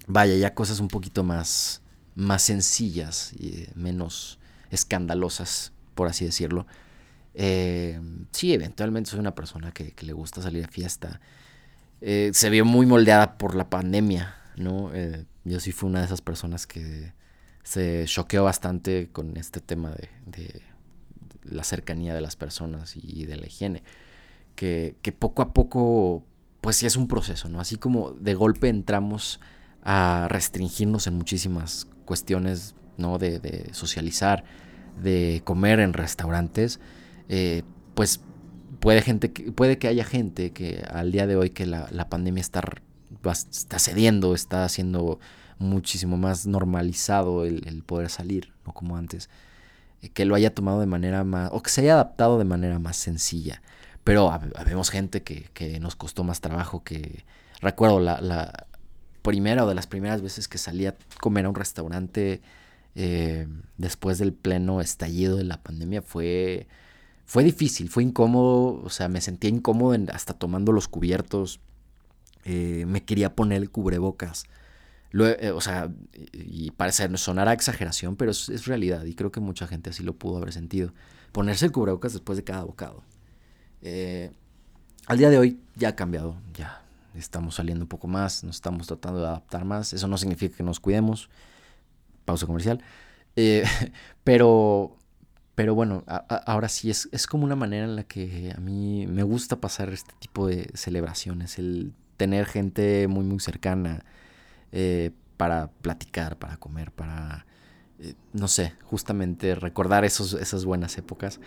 vaya, 0.06 0.34
ya 0.36 0.54
cosas 0.54 0.80
un 0.80 0.88
poquito 0.88 1.24
más, 1.24 1.82
más 2.14 2.42
sencillas 2.42 3.32
y 3.34 3.66
menos 3.74 4.38
escandalosas, 4.70 5.72
por 5.94 6.08
así 6.08 6.24
decirlo. 6.24 6.66
Eh, 7.34 8.00
sí, 8.32 8.52
eventualmente 8.52 9.10
soy 9.10 9.20
una 9.20 9.34
persona 9.34 9.72
que, 9.72 9.94
le 10.00 10.12
gusta 10.12 10.42
salir 10.42 10.64
a 10.64 10.68
fiesta. 10.68 11.20
Eh, 12.00 12.30
se 12.32 12.50
vio 12.50 12.64
muy 12.64 12.86
moldeada 12.86 13.36
por 13.38 13.54
la 13.54 13.68
pandemia, 13.68 14.34
¿no? 14.60 14.94
Eh, 14.94 15.24
yo 15.44 15.60
sí 15.60 15.72
fui 15.72 15.88
una 15.88 16.00
de 16.00 16.06
esas 16.06 16.20
personas 16.22 16.66
que 16.66 17.12
se 17.62 18.04
choqueó 18.06 18.44
bastante 18.44 19.08
con 19.12 19.36
este 19.36 19.60
tema 19.60 19.90
de, 19.90 20.08
de, 20.26 20.62
la 21.42 21.64
cercanía 21.64 22.14
de 22.14 22.20
las 22.20 22.36
personas 22.36 22.94
y 22.96 23.24
de 23.26 23.36
la 23.36 23.46
higiene. 23.46 23.82
Que, 24.54 24.96
que 25.02 25.12
poco 25.12 25.42
a 25.42 25.52
poco, 25.52 26.24
pues 26.60 26.76
sí 26.76 26.86
es 26.86 26.96
un 26.96 27.08
proceso, 27.08 27.48
¿no? 27.48 27.60
Así 27.60 27.76
como 27.76 28.12
de 28.12 28.34
golpe 28.34 28.68
entramos 28.68 29.40
a 29.82 30.26
restringirnos 30.28 31.06
en 31.06 31.14
muchísimas 31.14 31.88
cuestiones 32.04 32.74
¿no? 32.96 33.18
de, 33.18 33.68
socializar, 33.72 34.44
de 35.02 35.42
comer 35.44 35.80
en 35.80 35.92
restaurantes, 35.92 36.80
eh, 37.28 37.62
pues 37.94 38.20
puede, 38.80 39.02
gente 39.02 39.32
que, 39.32 39.52
puede 39.52 39.78
que 39.78 39.88
haya 39.88 40.04
gente 40.04 40.52
que 40.52 40.84
al 40.90 41.12
día 41.12 41.26
de 41.26 41.36
hoy 41.36 41.50
que 41.50 41.66
la, 41.66 42.08
pandemia 42.08 42.40
está, 42.40 42.62
está 43.50 43.78
cediendo, 43.78 44.34
está 44.34 44.64
haciendo 44.64 45.20
muchísimo 45.58 46.16
más 46.16 46.46
normalizado 46.46 47.44
el, 47.44 47.82
poder 47.84 48.08
salir, 48.08 48.52
no 48.66 48.72
como 48.72 48.96
antes, 48.96 49.28
eh, 50.02 50.08
que 50.08 50.24
lo 50.24 50.34
haya 50.34 50.54
tomado 50.54 50.80
de 50.80 50.86
manera 50.86 51.22
más, 51.22 51.50
o 51.52 51.62
que 51.62 51.70
se 51.70 51.82
haya 51.82 51.94
adaptado 51.94 52.38
de 52.38 52.44
manera 52.44 52.78
más 52.78 52.96
sencilla. 52.96 53.62
pero 54.04 54.32
habemos 54.32 54.90
gente 54.90 55.22
que, 55.22 55.78
nos 55.80 55.94
costó 55.96 56.24
más 56.24 56.40
trabajo 56.40 56.82
que... 56.82 57.24
Recuerdo 57.60 58.00
la, 58.00 58.66
primera 59.22 59.64
o 59.64 59.68
de 59.68 59.74
las 59.74 59.86
primeras 59.86 60.22
veces 60.22 60.48
que 60.48 60.56
salí 60.56 60.86
a 60.86 60.96
comer 61.20 61.44
a 61.44 61.50
un 61.50 61.54
restaurante 61.54 62.40
eh, 62.94 63.46
después 63.76 64.18
del 64.18 64.32
pleno 64.32 64.80
estallido 64.80 65.36
de 65.36 65.44
la 65.44 65.62
pandemia 65.62 66.00
fue, 66.00 66.66
fue 67.26 67.44
difícil, 67.44 67.90
fue 67.90 68.02
incómodo, 68.02 68.82
o 68.82 68.88
sea, 68.88 69.08
me 69.08 69.20
sentía 69.20 69.50
incómodo 69.50 69.96
hasta 70.12 70.32
tomando 70.32 70.72
los 70.72 70.88
cubiertos, 70.88 71.60
eh, 72.44 72.84
me 72.86 73.04
quería 73.04 73.34
poner 73.34 73.62
el 73.62 73.70
cubrebocas. 73.70 74.44
Eh, 75.12 75.50
o 75.50 75.60
sea, 75.60 75.90
y 76.32 76.70
parece 76.70 77.16
sonar 77.16 77.48
a 77.48 77.52
exageración, 77.52 78.14
pero 78.16 78.30
es, 78.30 78.66
realidad 78.66 79.04
y 79.04 79.14
creo 79.14 79.32
que 79.32 79.40
mucha 79.40 79.66
gente 79.66 79.90
así 79.90 80.02
lo 80.02 80.14
pudo 80.14 80.38
haber 80.38 80.52
sentido. 80.52 80.92
Ponerse 81.32 81.66
el 81.66 81.72
cubrebocas 81.72 82.12
después 82.12 82.36
de 82.36 82.44
cada 82.44 82.64
bocado. 82.64 83.02
Eh, 83.82 84.30
al 85.06 85.18
día 85.18 85.30
de 85.30 85.38
hoy 85.38 85.60
ya 85.74 85.88
ha 85.90 85.96
cambiado, 85.96 86.36
ya 86.54 86.82
estamos 87.14 87.56
saliendo 87.56 87.84
un 87.84 87.88
poco 87.88 88.06
más, 88.06 88.44
nos 88.44 88.56
estamos 88.56 88.86
tratando 88.86 89.20
de 89.20 89.26
adaptar 89.26 89.64
más. 89.64 89.92
Eso 89.92 90.06
no 90.06 90.16
significa 90.16 90.56
que 90.56 90.62
nos 90.62 90.78
cuidemos. 90.78 91.28
Pausa 92.24 92.46
comercial. 92.46 92.80
Eh, 93.34 93.64
pero, 94.24 94.96
pero 95.56 95.74
bueno, 95.74 96.04
ahora 96.06 96.68
sí 96.68 96.90
es, 96.90 97.08
es 97.10 97.26
como 97.26 97.44
una 97.44 97.56
manera 97.56 97.84
en 97.84 97.96
la 97.96 98.04
que 98.04 98.52
a 98.56 98.60
mí 98.60 99.06
me 99.08 99.24
gusta 99.24 99.60
pasar 99.60 99.92
este 99.92 100.14
tipo 100.20 100.46
de 100.46 100.70
celebraciones, 100.74 101.58
el 101.58 101.94
tener 102.20 102.44
gente 102.44 103.08
muy, 103.08 103.24
muy 103.24 103.40
cercana 103.40 104.04
eh, 104.72 105.10
para 105.38 105.70
platicar, 105.70 106.36
para 106.36 106.58
comer, 106.58 106.92
para, 106.92 107.46
eh, 107.98 108.12
no 108.34 108.46
sé, 108.46 108.74
justamente 108.84 109.54
recordar 109.54 110.04
esos, 110.04 110.34
esas 110.34 110.66
buenas 110.66 110.98
épocas. 110.98 111.40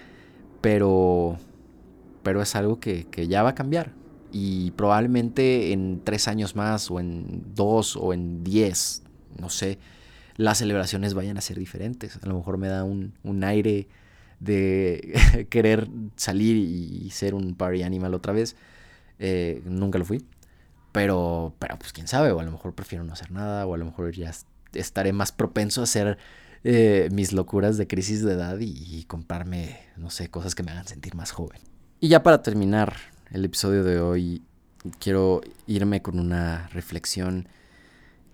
Pero, 0.62 1.38
pero 2.24 2.42
es 2.42 2.56
algo 2.56 2.80
que, 2.80 3.06
ya 3.30 3.44
va 3.44 3.50
a 3.50 3.54
cambiar. 3.56 3.92
Y 4.32 4.72
probablemente 4.72 5.74
en 5.74 6.02
tres 6.04 6.28
años 6.28 6.56
más, 6.56 6.90
o 6.90 7.00
en 7.00 7.44
dos, 7.54 7.96
o 7.96 8.12
en 8.12 8.44
diez, 8.44 9.04
no 9.40 9.50
sé, 9.50 9.78
las 10.38 10.58
celebraciones 10.58 11.14
vayan 11.14 11.38
a 11.38 11.42
ser 11.42 11.60
diferentes. 11.60 12.18
A 12.20 12.26
lo 12.26 12.34
mejor 12.34 12.58
me 12.58 12.68
da 12.68 12.84
un, 12.84 13.44
aire 13.44 13.88
de 14.40 15.46
querer 15.52 15.88
salir 16.16 16.58
y 16.58 17.12
ser 17.12 17.36
un 17.36 17.54
party 17.54 17.84
animal 17.84 18.16
otra 18.16 18.34
vez. 18.34 18.56
Eh, 19.20 19.62
nunca 19.66 20.00
lo 20.00 20.06
fui. 20.06 20.26
Pero, 20.94 21.54
pero 21.60 21.78
pues 21.78 21.92
quién 21.92 22.08
sabe, 22.08 22.32
o 22.32 22.40
a 22.40 22.44
lo 22.44 22.52
mejor 22.52 22.74
prefiero 22.74 23.04
no 23.04 23.12
hacer 23.12 23.32
nada, 23.32 23.66
o 23.66 23.74
a 23.74 23.78
lo 23.78 23.84
mejor 23.84 24.14
ya 24.14 24.32
estaré 24.74 25.12
más 25.12 25.34
propenso 25.34 25.82
a 25.82 25.84
hacer 25.84 26.18
eh, 26.64 27.10
mis 27.12 27.34
locuras 27.34 27.78
de 27.78 27.88
crisis 27.88 28.24
de 28.24 28.34
edad 28.34 28.58
y, 28.62 29.04
comprarme, 29.04 29.80
no 29.98 30.10
sé, 30.10 30.30
cosas 30.30 30.56
que 30.56 30.64
me 30.64 30.72
hagan 30.72 30.88
sentir 30.88 31.14
más 31.14 31.32
joven. 31.32 31.60
Y 32.00 32.08
ya 32.08 32.24
para 32.24 32.42
terminar 32.42 32.96
el 33.32 33.44
episodio 33.44 33.84
de 33.84 34.00
hoy, 34.00 34.44
quiero 35.00 35.42
irme 35.68 36.02
con 36.02 36.20
una 36.20 36.70
reflexión 36.70 37.50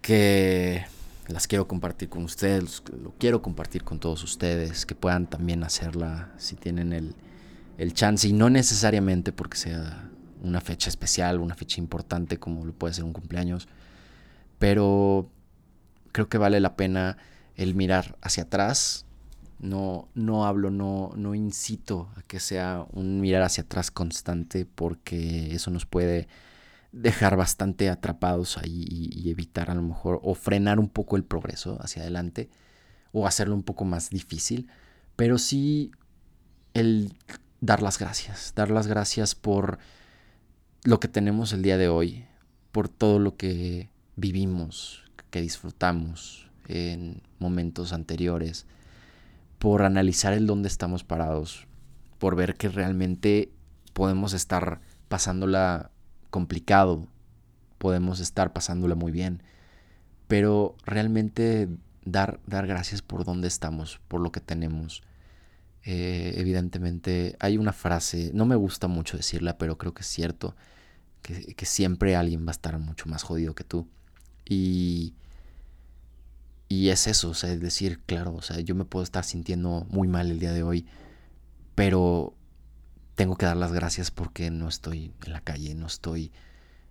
que 0.02 0.86
las 1.28 1.48
quiero 1.48 1.68
compartir 1.68 2.10
con 2.10 2.24
ustedes, 2.24 2.84
lo 3.02 3.14
quiero 3.18 3.42
compartir 3.42 3.84
con 3.84 4.00
todos 4.00 4.24
ustedes, 4.24 4.86
que 4.86 4.96
puedan 4.96 5.28
también 5.28 5.64
hacerla 5.64 6.32
si 6.38 6.56
tienen 6.56 6.94
el, 6.94 7.16
el 7.78 7.94
chance 7.94 8.28
y 8.28 8.34
no 8.34 8.50
necesariamente 8.50 9.32
porque 9.32 9.58
sea 9.58 10.10
una 10.42 10.62
fecha 10.62 10.90
especial, 10.90 11.40
una 11.40 11.56
fecha 11.56 11.80
importante 11.80 12.38
como 12.38 12.66
lo 12.66 12.74
puede 12.74 12.94
ser 12.94 13.04
un 13.04 13.14
cumpleaños, 13.14 13.68
pero 14.58 15.30
creo 16.12 16.30
que 16.30 16.38
vale 16.38 16.60
la 16.60 16.76
pena 16.76 17.18
el 17.56 17.76
mirar 17.76 18.18
hacia 18.22 18.44
atrás. 18.44 19.06
No, 19.60 20.08
no 20.14 20.46
hablo, 20.46 20.72
no, 20.72 21.12
no 21.18 21.36
incito 21.36 22.10
a 22.16 22.22
que 22.22 22.40
sea 22.40 22.86
un 22.94 23.20
mirar 23.20 23.42
hacia 23.42 23.64
atrás 23.64 23.92
constante 23.92 24.66
porque 24.66 25.54
eso 25.54 25.70
nos 25.70 25.86
puede 25.86 26.30
dejar 26.92 27.36
bastante 27.36 27.90
atrapados 27.90 28.58
ahí 28.58 28.86
y, 28.90 29.30
evitar 29.30 29.70
a 29.70 29.76
lo 29.76 29.82
mejor 29.82 30.20
o 30.24 30.34
frenar 30.34 30.80
un 30.80 30.90
poco 30.90 31.18
el 31.18 31.24
progreso 31.24 31.78
hacia 31.82 32.02
adelante 32.02 32.50
o 33.12 33.28
hacerlo 33.28 33.56
un 33.56 33.64
poco 33.64 33.86
más 33.86 34.10
difícil, 34.10 34.68
pero 35.16 35.38
sí 35.38 35.92
el 36.74 37.14
dar 37.62 37.82
las 37.82 38.00
gracias, 38.00 38.54
dar 38.56 38.72
las 38.72 38.88
gracias 38.88 39.36
por 39.36 39.80
lo 40.84 41.00
que 41.00 41.08
tenemos 41.08 41.54
el 41.54 41.62
día 41.62 41.78
de 41.78 41.90
hoy, 41.90 42.26
por 42.72 42.88
todo 42.90 43.20
lo 43.20 43.36
que 43.36 43.90
vivimos, 44.16 45.04
que 45.30 45.42
disfrutamos 45.42 46.50
en 46.68 47.22
momentos 47.40 47.94
anteriores, 47.94 48.66
por 49.58 49.84
analizar 49.84 50.34
el 50.34 50.48
dónde 50.48 50.70
estamos 50.70 51.04
parados, 51.04 51.68
por 52.18 52.36
ver 52.36 52.56
que 52.56 52.70
realmente 52.70 53.52
podemos 53.94 54.34
estar 54.34 54.80
pasándola 55.10 55.92
complicado, 56.30 57.08
podemos 57.78 58.20
estar 58.20 58.54
pasándola 58.54 58.96
muy 58.96 59.12
bien, 59.12 59.44
pero 60.28 60.76
realmente 60.86 61.68
dar, 62.06 62.40
dar 62.46 62.68
gracias 62.68 63.02
por 63.02 63.26
dónde 63.26 63.48
estamos, 63.48 64.00
por 64.08 64.22
lo 64.22 64.32
que 64.32 64.40
tenemos. 64.40 65.02
Eh, 65.92 66.40
evidentemente 66.40 67.36
hay 67.40 67.58
una 67.58 67.74
frase, 67.74 68.30
no 68.36 68.46
me 68.46 68.56
gusta 68.56 68.88
mucho 68.88 69.18
decirla, 69.18 69.58
pero 69.58 69.80
creo 69.80 69.96
que 69.96 70.04
es 70.04 70.08
cierto, 70.08 70.56
que, 71.24 71.66
siempre 71.66 72.16
alguien 72.16 72.46
va 72.46 72.50
a 72.50 72.52
estar 72.52 72.78
mucho 72.78 73.10
más 73.10 73.24
jodido 73.24 73.56
que 73.56 73.64
tú. 73.64 73.88
Y, 74.48 75.16
y 76.68 76.90
es 76.90 77.08
eso, 77.08 77.32
o 77.32 77.34
sea, 77.34 77.52
es 77.52 77.60
decir, 77.60 78.02
claro, 78.06 78.36
o 78.36 78.44
sea, 78.44 78.60
yo 78.60 78.76
me 78.76 78.86
puedo 78.86 79.02
estar 79.02 79.24
sintiendo 79.24 79.88
muy 79.90 80.08
mal 80.08 80.30
el 80.30 80.38
día 80.38 80.54
de 80.54 80.62
hoy, 80.62 80.86
pero 81.74 82.36
tengo 83.16 83.36
que 83.36 83.48
dar 83.48 83.58
las 83.58 83.72
gracias 83.72 84.12
porque 84.12 84.52
no 84.52 84.68
estoy 84.68 85.12
en 85.26 85.34
la 85.34 85.42
calle, 85.42 85.74
no 85.74 85.88
estoy, 85.88 86.32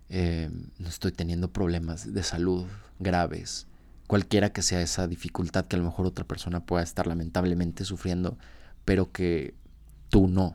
eh, 0.09 0.49
no 0.77 0.89
estoy 0.89 1.13
teniendo 1.13 1.53
problemas 1.53 2.13
de 2.13 2.23
salud 2.23 2.65
graves, 2.99 3.65
cualquiera 4.07 4.51
que 4.51 4.61
sea 4.61 4.81
esa 4.81 5.07
dificultad 5.07 5.67
que 5.67 5.77
a 5.77 5.79
lo 5.79 5.85
mejor 5.85 6.05
otra 6.05 6.25
persona 6.27 6.65
pueda 6.65 6.83
estar 6.83 7.07
lamentablemente 7.07 7.85
sufriendo, 7.85 8.37
pero 8.89 9.11
que 9.11 9.53
tú 10.09 10.27
no. 10.27 10.45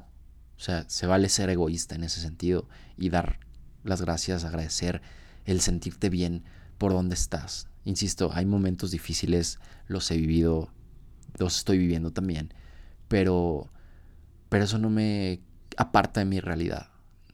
O 0.57 0.61
sea, 0.61 0.87
se 0.89 1.07
vale 1.07 1.29
ser 1.29 1.51
egoísta 1.51 1.95
en 1.95 2.03
ese 2.03 2.21
sentido 2.21 2.69
y 2.97 3.09
dar 3.11 3.39
las 3.85 4.03
gracias, 4.03 4.43
agradecer 4.43 5.03
el 5.45 5.61
sentirte 5.61 6.11
bien 6.11 6.43
por 6.77 6.91
donde 6.91 7.15
estás. 7.15 7.69
Insisto, 7.85 8.33
hay 8.35 8.45
momentos 8.45 8.91
difíciles, 8.91 9.61
los 9.87 10.11
he 10.11 10.17
vivido, 10.17 10.69
los 11.39 11.59
estoy 11.59 11.79
viviendo 11.79 12.11
también, 12.11 12.53
pero, 13.07 13.71
pero 14.49 14.65
eso 14.65 14.79
no 14.79 14.91
me 14.91 15.39
aparta 15.77 16.19
de 16.19 16.27
mi 16.27 16.41
realidad, 16.41 16.89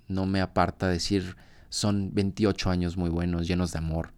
no 0.07 0.27
me 0.27 0.43
aparta 0.43 0.87
de 0.89 0.93
decir, 0.93 1.35
son 1.71 2.11
28 2.13 2.69
años 2.69 2.99
muy 2.99 3.09
buenos, 3.09 3.49
llenos 3.49 3.73
de 3.73 3.79
amor, 3.79 4.13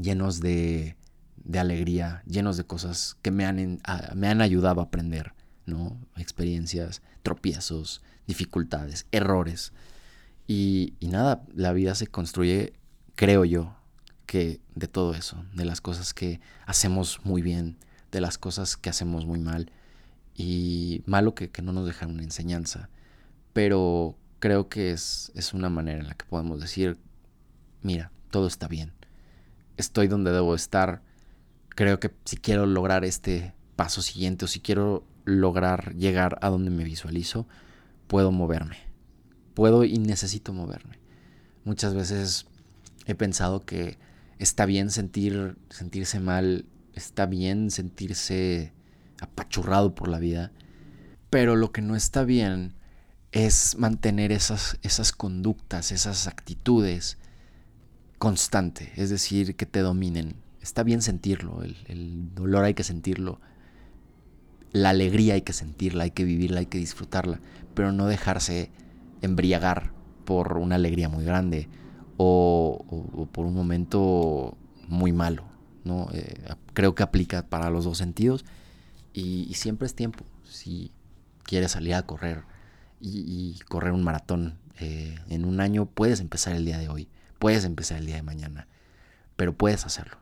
llenos 0.00 0.40
de, 0.40 0.96
de 1.36 1.58
alegría, 1.60 2.24
llenos 2.26 2.56
de 2.56 2.64
cosas 2.64 3.16
que 3.22 3.30
me 3.30 3.44
han, 3.44 3.80
me 4.16 4.26
han 4.26 4.40
ayudado 4.40 4.80
a 4.80 4.84
aprender, 4.86 5.32
¿no? 5.66 5.98
Experiencias, 6.16 7.02
tropiezos, 7.22 8.02
dificultades, 8.26 9.06
errores. 9.12 9.72
Y, 10.46 10.94
nada, 11.00 11.44
la 11.54 11.72
vida 11.72 11.94
se 11.94 12.06
construye, 12.06 12.72
creo 13.14 13.44
yo, 13.44 13.76
que 14.26 14.60
de 14.74 14.88
todo 14.88 15.14
eso, 15.14 15.44
de 15.54 15.64
las 15.64 15.80
cosas 15.80 16.14
que 16.14 16.40
hacemos 16.66 17.20
muy 17.24 17.42
bien, 17.42 17.76
de 18.10 18.20
las 18.20 18.38
cosas 18.38 18.76
que 18.76 18.90
hacemos 18.90 19.26
muy 19.26 19.38
mal. 19.38 19.70
Y 20.34 21.02
malo 21.06 21.34
que, 21.34 21.50
no 21.62 21.72
nos 21.72 21.86
dejan 21.86 22.10
una 22.10 22.22
enseñanza. 22.22 22.88
Pero 23.52 24.16
creo 24.38 24.68
que 24.68 24.92
es, 24.92 25.30
es 25.34 25.52
una 25.52 25.68
manera 25.68 26.00
en 26.00 26.08
la 26.08 26.14
que 26.14 26.24
podemos 26.24 26.60
decir, 26.60 26.98
mira, 27.82 28.10
todo 28.30 28.46
está 28.46 28.68
bien. 28.68 28.92
Estoy 29.76 30.08
donde 30.08 30.32
debo 30.32 30.54
estar. 30.54 31.02
Creo 31.70 32.00
que 32.00 32.10
si 32.24 32.36
quiero 32.36 32.66
lograr 32.66 33.04
este 33.04 33.54
paso 33.76 34.02
siguiente 34.02 34.44
o 34.44 34.48
si 34.48 34.60
quiero 34.60 35.04
lograr 35.24 35.94
llegar 35.94 36.38
a 36.42 36.48
donde 36.48 36.70
me 36.70 36.84
visualizo, 36.84 37.46
puedo 38.06 38.32
moverme. 38.32 38.76
Puedo 39.54 39.84
y 39.84 39.98
necesito 39.98 40.52
moverme. 40.52 40.98
Muchas 41.64 41.94
veces 41.94 42.46
he 43.06 43.14
pensado 43.14 43.60
que 43.60 43.98
está 44.38 44.66
bien 44.66 44.90
sentir, 44.90 45.56
sentirse 45.70 46.20
mal, 46.20 46.66
está 46.94 47.26
bien 47.26 47.70
sentirse 47.70 48.72
apachurrado 49.20 49.94
por 49.94 50.08
la 50.08 50.18
vida, 50.18 50.52
pero 51.30 51.56
lo 51.56 51.72
que 51.72 51.80
no 51.80 51.96
está 51.96 52.24
bien 52.24 52.74
es 53.30 53.76
mantener 53.78 54.32
esas, 54.32 54.78
esas 54.82 55.12
conductas, 55.12 55.92
esas 55.92 56.26
actitudes 56.26 57.18
constante, 58.18 58.92
es 58.96 59.10
decir, 59.10 59.56
que 59.56 59.66
te 59.66 59.80
dominen. 59.80 60.36
Está 60.60 60.82
bien 60.82 61.02
sentirlo, 61.02 61.62
el, 61.62 61.76
el 61.86 62.34
dolor 62.34 62.64
hay 62.64 62.74
que 62.74 62.84
sentirlo, 62.84 63.40
la 64.72 64.90
alegría 64.90 65.34
hay 65.34 65.42
que 65.42 65.52
sentirla, 65.52 66.04
hay 66.04 66.10
que 66.10 66.24
vivirla, 66.24 66.60
hay 66.60 66.66
que 66.66 66.78
disfrutarla, 66.78 67.40
pero 67.74 67.92
no 67.92 68.06
dejarse 68.06 68.70
embriagar 69.20 69.92
por 70.24 70.56
una 70.56 70.76
alegría 70.76 71.08
muy 71.08 71.24
grande 71.24 71.68
o, 72.16 73.28
por 73.32 73.46
un 73.46 73.54
momento 73.54 74.56
muy 74.88 75.12
malo. 75.12 75.44
¿no? 75.84 76.08
Eh, 76.12 76.54
creo 76.74 76.94
que 76.94 77.02
aplica 77.02 77.48
para 77.48 77.70
los 77.70 77.84
dos 77.84 77.98
sentidos 77.98 78.44
y, 79.12 79.52
siempre 79.54 79.86
es 79.86 79.94
tiempo. 79.94 80.24
Si 80.44 80.92
quieres 81.44 81.72
salir 81.72 81.94
a 81.94 82.06
correr 82.06 82.44
y, 83.00 83.58
correr 83.68 83.92
un 83.92 84.02
maratón 84.02 84.58
eh, 84.80 85.18
en 85.28 85.44
un 85.44 85.60
año, 85.60 85.86
puedes 85.86 86.20
empezar 86.20 86.54
el 86.54 86.64
día 86.64 86.78
de 86.78 86.88
hoy, 86.88 87.08
puedes 87.38 87.64
empezar 87.64 87.98
el 87.98 88.06
día 88.06 88.16
de 88.16 88.22
mañana, 88.22 88.68
pero 89.36 89.52
puedes 89.54 89.84
hacerlo. 89.84 90.16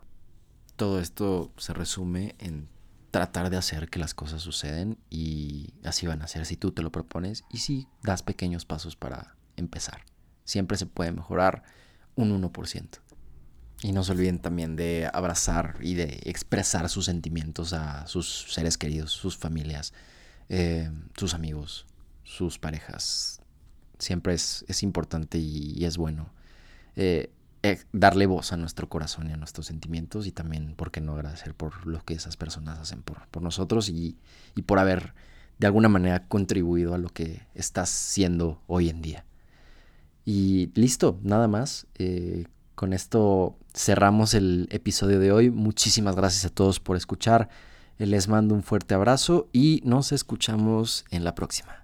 Todo 0.76 0.98
esto 0.98 1.52
se 1.56 1.74
resume 1.74 2.34
en 2.38 2.68
tratar 3.10 3.50
de 3.50 3.56
hacer 3.56 3.88
que 3.88 3.98
las 3.98 4.14
cosas 4.14 4.42
suceden 4.42 4.98
y 5.10 5.74
así 5.84 6.06
van 6.06 6.22
a 6.22 6.28
ser 6.28 6.46
si 6.46 6.56
tú 6.56 6.72
te 6.72 6.82
lo 6.82 6.92
propones 6.92 7.44
y 7.50 7.58
si 7.58 7.88
das 8.02 8.22
pequeños 8.22 8.64
pasos 8.64 8.96
para 8.96 9.36
empezar. 9.56 10.04
Siempre 10.44 10.76
se 10.76 10.86
puede 10.86 11.12
mejorar 11.12 11.62
un 12.14 12.30
1%. 12.42 13.00
Y 13.82 13.92
no 13.92 14.04
se 14.04 14.12
olviden 14.12 14.38
también 14.38 14.76
de 14.76 15.08
abrazar 15.12 15.78
y 15.80 15.94
de 15.94 16.20
expresar 16.24 16.88
sus 16.90 17.06
sentimientos 17.06 17.72
a 17.72 18.06
sus 18.06 18.52
seres 18.52 18.76
queridos, 18.76 19.10
sus 19.10 19.38
familias, 19.38 19.94
eh, 20.50 20.90
sus 21.16 21.32
amigos, 21.32 21.86
sus 22.22 22.58
parejas. 22.58 23.40
Siempre 23.98 24.34
es, 24.34 24.82
importante 24.82 25.38
y, 25.38 25.84
es 25.84 25.96
bueno 25.96 26.30
eh, 26.96 27.32
darle 27.92 28.26
voz 28.26 28.52
a 28.52 28.56
nuestro 28.56 28.88
corazón 28.88 29.28
y 29.28 29.32
a 29.32 29.36
nuestros 29.36 29.66
sentimientos 29.66 30.26
y 30.26 30.32
también, 30.32 30.74
¿por 30.74 30.90
qué 30.90 31.00
no 31.00 31.12
agradecer 31.12 31.54
por 31.54 31.86
lo 31.86 32.02
que 32.04 32.14
esas 32.14 32.36
personas 32.36 32.78
hacen 32.78 33.02
por, 33.02 33.42
nosotros 33.42 33.88
y, 33.88 34.16
por 34.66 34.78
haber 34.78 35.14
de 35.58 35.66
alguna 35.66 35.88
manera 35.88 36.26
contribuido 36.26 36.94
a 36.94 36.98
lo 36.98 37.10
que 37.10 37.46
estás 37.54 37.90
siendo 37.90 38.62
hoy 38.66 38.88
en 38.88 39.02
día? 39.02 39.24
Y 40.24 40.70
listo, 40.74 41.18
nada 41.22 41.48
más. 41.48 41.86
con 42.74 42.92
esto 42.92 43.58
cerramos 43.74 44.34
el 44.34 44.68
episodio 44.70 45.18
de 45.18 45.32
hoy. 45.32 45.50
Muchísimas 45.50 46.16
gracias 46.16 46.46
a 46.46 46.54
todos 46.54 46.80
por 46.80 46.96
escuchar. 46.96 47.48
Les 47.98 48.28
mando 48.28 48.54
un 48.54 48.62
fuerte 48.62 48.94
abrazo 48.94 49.48
y 49.52 49.82
nos 49.84 50.12
escuchamos 50.12 51.04
en 51.10 51.24
la 51.24 51.34
próxima. 51.34 51.80